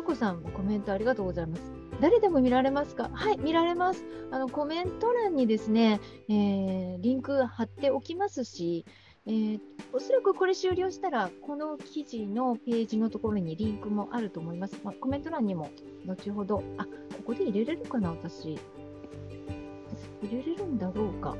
[0.00, 1.62] あ子さんコメントありがとうございます。
[2.00, 3.10] 誰でも見られますか？
[3.12, 4.02] はい、見られます。
[4.30, 8.86] あのコメント欄にですね、えー、リンク貼っておきますし、
[9.26, 9.60] えー、
[9.92, 14.80] おそらくこれ終了したら、この記事のページのところにリンクもあると思います。
[14.82, 15.70] まあ、コメント欄にも
[16.06, 16.90] 後ほど、あ、こ
[17.26, 18.58] こで入れれるかな、私。
[20.22, 21.36] 入れれるんだろうか。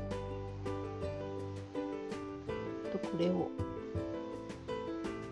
[2.91, 3.49] と、これを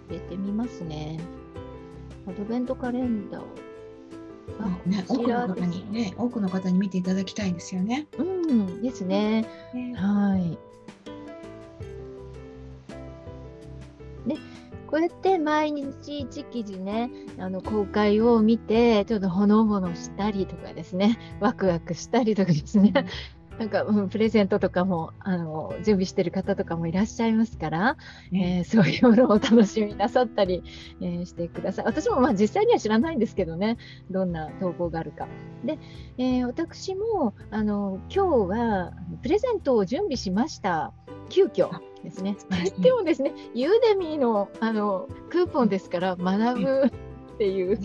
[0.09, 1.19] 入れてみますね。
[2.27, 3.43] アドベントカレンダー。
[4.59, 8.07] あ、ね、多くの方にね、多くの方に見ていただきたいんですよね。
[8.17, 9.45] うん、ですね。
[9.73, 10.57] ねはい。
[14.27, 14.35] で、
[14.87, 22.93] こうやって毎日一記事ね、あの公開を見て、ちょっとほのぼのしたりとかですね、ワクワクしたりとかですね、
[23.59, 27.97] なんか、うん、プレゼントとかもあの準備してる方とかもいらっしゃいますから、
[28.31, 30.63] えー、そういうものを楽しみなさったり、
[31.01, 31.85] えー、してください。
[31.85, 33.77] 私もまあ実際には知らないんですけどね、
[34.09, 35.27] どんな投稿があるか。
[35.65, 35.77] で、
[36.17, 40.93] えー、私もあの今日はプレゼントを準備しました。
[41.27, 41.69] 急遽
[42.03, 42.37] ですね。
[42.79, 46.91] でもですね、ユーデミーのあのクーポンですから学ぶ
[47.33, 47.77] っていう。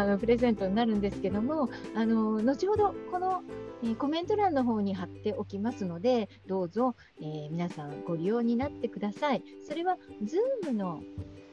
[0.00, 3.42] あのプレゼントになるんですけどもあの後ほどこの
[3.84, 9.44] えー、コメント欄の方に貼っておきますので、どうぞ、えー、皆さんご利用になってください。
[9.62, 11.02] それは Zoom の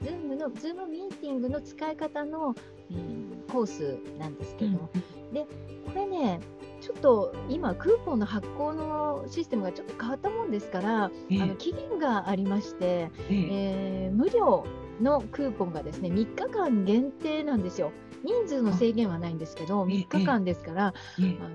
[0.01, 2.55] Zoom の Zoom ミーティングの使い方の、
[2.89, 4.89] えー、コースなんですけど、
[5.27, 6.39] うん、でこれね
[6.79, 14.65] ちょっと今クーポンの発行のシステムがちょっと変わったもんですから、えー、あの期限がありまして、えー、えー、無料
[14.99, 17.91] のクーポンがですね3日間限定なんですよ。
[18.23, 21.49] 人数の制限はないんですけど、3日間ですから、あの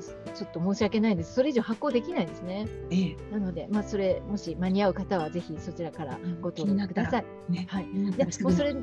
[0.00, 1.34] ちょっと申し訳ないです。
[1.34, 2.66] それ以上発行できないですね。
[2.90, 7.24] ええ、なので、まあ、それ、もし間に合う方は、ぜひそちらからご登録ください。
[7.48, 7.86] ね、はい。
[8.16, 8.78] で、もうそれ、は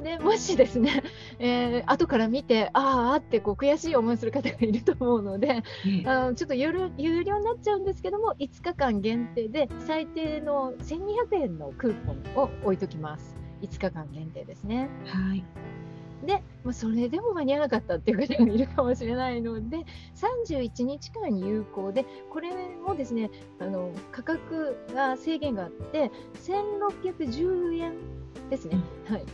[0.00, 0.04] い。
[0.04, 1.02] で、もしですね、
[1.38, 13.36] えー、後から見て、ああってこう悔しい思いする方がいると思うので、ええ、あのちょっと有料有料になっちゃうんですけども、5日間限定で、最低の1200円のクーポンを置いときます。
[13.62, 14.88] 5日間限定ですね。
[15.06, 15.44] はい。
[16.24, 22.50] で、まあ、それでも間に合わなかったっていう方がいるかもしれないので、31日間有効で、これ
[22.86, 26.10] もですね、あの価格が制限があって、
[26.44, 27.92] 1610円
[28.50, 29.24] ですね、はい、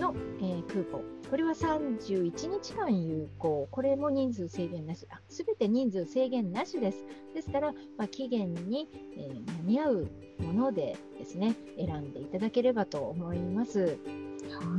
[0.00, 1.02] の、えー、クーポン。
[1.30, 3.66] これは31日間有効。
[3.70, 5.06] これも人数制限なし。
[5.30, 7.04] すべて人数制限なしです。
[7.34, 10.10] ですから、まあ、期限に、えー、間に合う
[10.40, 13.98] ものでですね、選んでいただければと思います。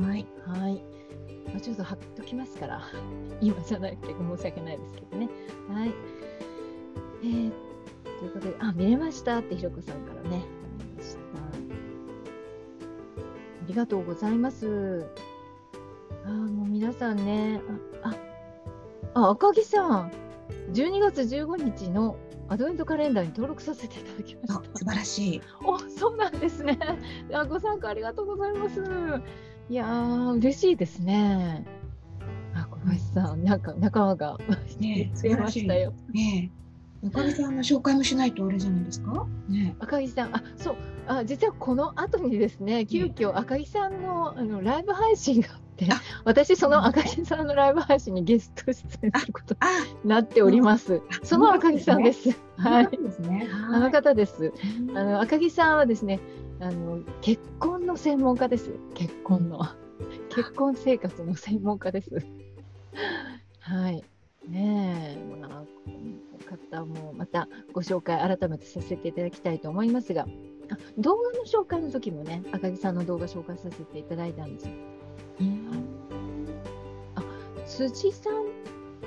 [0.00, 0.26] はい。
[0.46, 0.80] はい。
[1.46, 2.82] まあ、ちょっと貼っときますから、
[3.40, 5.28] 今じゃないって申し訳ないですけどね。
[5.68, 5.94] はい。
[7.22, 7.52] えー、
[8.18, 10.44] ということで、あ、見れましたってひろこさんからね、
[10.78, 11.20] 見ました。
[11.20, 11.22] あ
[13.66, 15.06] りがとうございます。
[16.26, 17.60] あ、もう皆さんね、
[18.02, 18.14] あ、
[19.14, 20.12] あ、赤木さん、
[20.72, 22.16] 12月15日の
[22.48, 24.62] アドベントカレンダーに登録させていただきました。
[24.78, 25.42] 素晴らしい。
[25.64, 26.78] お、そうなんですね。
[27.32, 28.82] あご参加ありがとうございます。
[29.70, 31.64] いやー、嬉しいですね。
[32.54, 34.38] あ、小林さん、なんか仲間が、
[34.78, 35.92] ね、 増えましたよ。
[36.12, 36.50] ね
[37.06, 39.26] 赤木さんの紹介もしないとあれじゃないですか？
[39.48, 45.86] ね、赤木さん、あ、そう、あ、実はこの後にですね、急遽赤木さんの、あのライブ配信があって、
[46.24, 49.54] 私その赤木さんのライブ配信にゲスト出演すること
[50.02, 51.02] になっております。
[51.22, 52.30] その赤木さんです。
[52.56, 52.88] はい。
[53.70, 54.52] あの方です。
[54.94, 56.20] あの赤木さんはですね、
[56.60, 58.72] あの結婚の専門家です。
[58.94, 59.60] 結婚の。
[60.30, 62.10] 結婚生活の専門家です。
[63.60, 64.04] はい。
[64.48, 65.66] ねえ、まあ、こ
[66.76, 70.26] の方もまたご紹介改めてさせていただきたいと思いますが、
[70.70, 74.72] あ動画の紹介の時もね、赤木さんの動画紹介させていただいたんですよ。
[75.38, 75.50] はい、
[77.16, 77.22] あ
[77.66, 78.46] 辻さんっ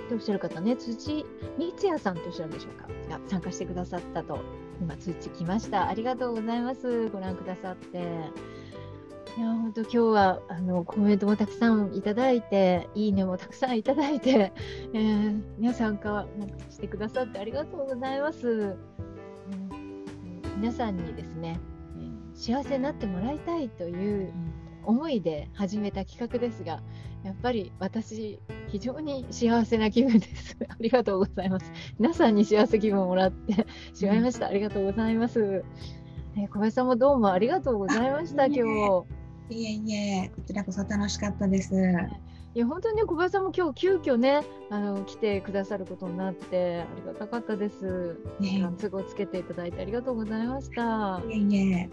[0.10, 1.26] ておっしゃる方ね、辻
[1.60, 2.88] 光也さんとおっしゃるんでしょうか。
[3.08, 4.40] が参加してくださったと
[4.80, 5.88] 今通知来ました。
[5.88, 7.10] ありがとうございます。
[7.10, 7.98] ご覧くださって。
[9.38, 14.52] いや本当今日はあのコメントもたくさんいただいて、いいねもたくさんいただいて、
[14.94, 16.26] えー、皆さんか
[16.72, 18.48] してくださってありがとうございます。
[18.48, 21.60] うん、皆さんにですね、
[22.34, 24.34] 幸せになってもらいたいという
[24.86, 26.82] 思いで始めた企画ですが、
[27.24, 30.58] やっぱり私、非常に幸せな気分です。
[30.68, 31.72] ありがとうございます。
[32.00, 34.48] 皆さんに幸せ気分をもらってしまいました。
[34.48, 35.64] ありがとうございます。
[36.38, 39.06] え小林さんもどうもありがとうございました、今日。
[39.50, 41.74] いえいえ、こちらこそ楽しかったです。
[42.58, 44.42] いや本当にね小林さんも今日急遽ね
[44.72, 48.18] あの来てくださることになってありがたかったです。
[48.40, 51.22] ね、都合つけていただいてありがとうございました。
[51.30, 51.90] いえいえ。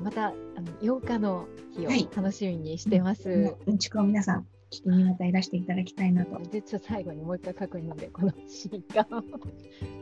[0.00, 3.28] またあの8日の日を楽しみにしてます。
[3.28, 6.40] はい、うんちくを皆さん聞きにまたいらしていただきたいなと。
[6.50, 9.06] 実は最後にもう一回確認でこの新刊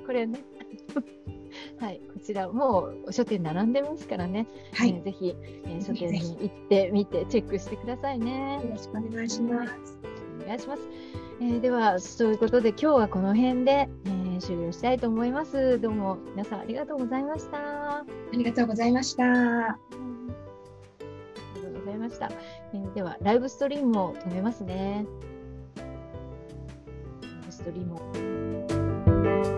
[0.07, 0.41] これね
[1.81, 5.35] はい、こちらもう書店並んでますからね、はい、えー、ぜひ、
[5.65, 8.61] えー、書店に行ってみてチェックしてくださいね。
[8.63, 10.18] よろしくお願いします。
[10.43, 10.82] お願いします。
[11.41, 15.80] えー、ではそういうことで今日はこの辺で、えー、終了したいと思います。
[15.80, 17.59] どうも皆さんありがとうございました。
[17.99, 19.24] ありがとうございました。
[19.24, 19.78] あ
[21.55, 22.30] りがとうございました。
[22.72, 25.07] えー、ではライブストリームを止めますね。
[25.76, 25.86] ライ
[27.47, 29.58] ブストリーム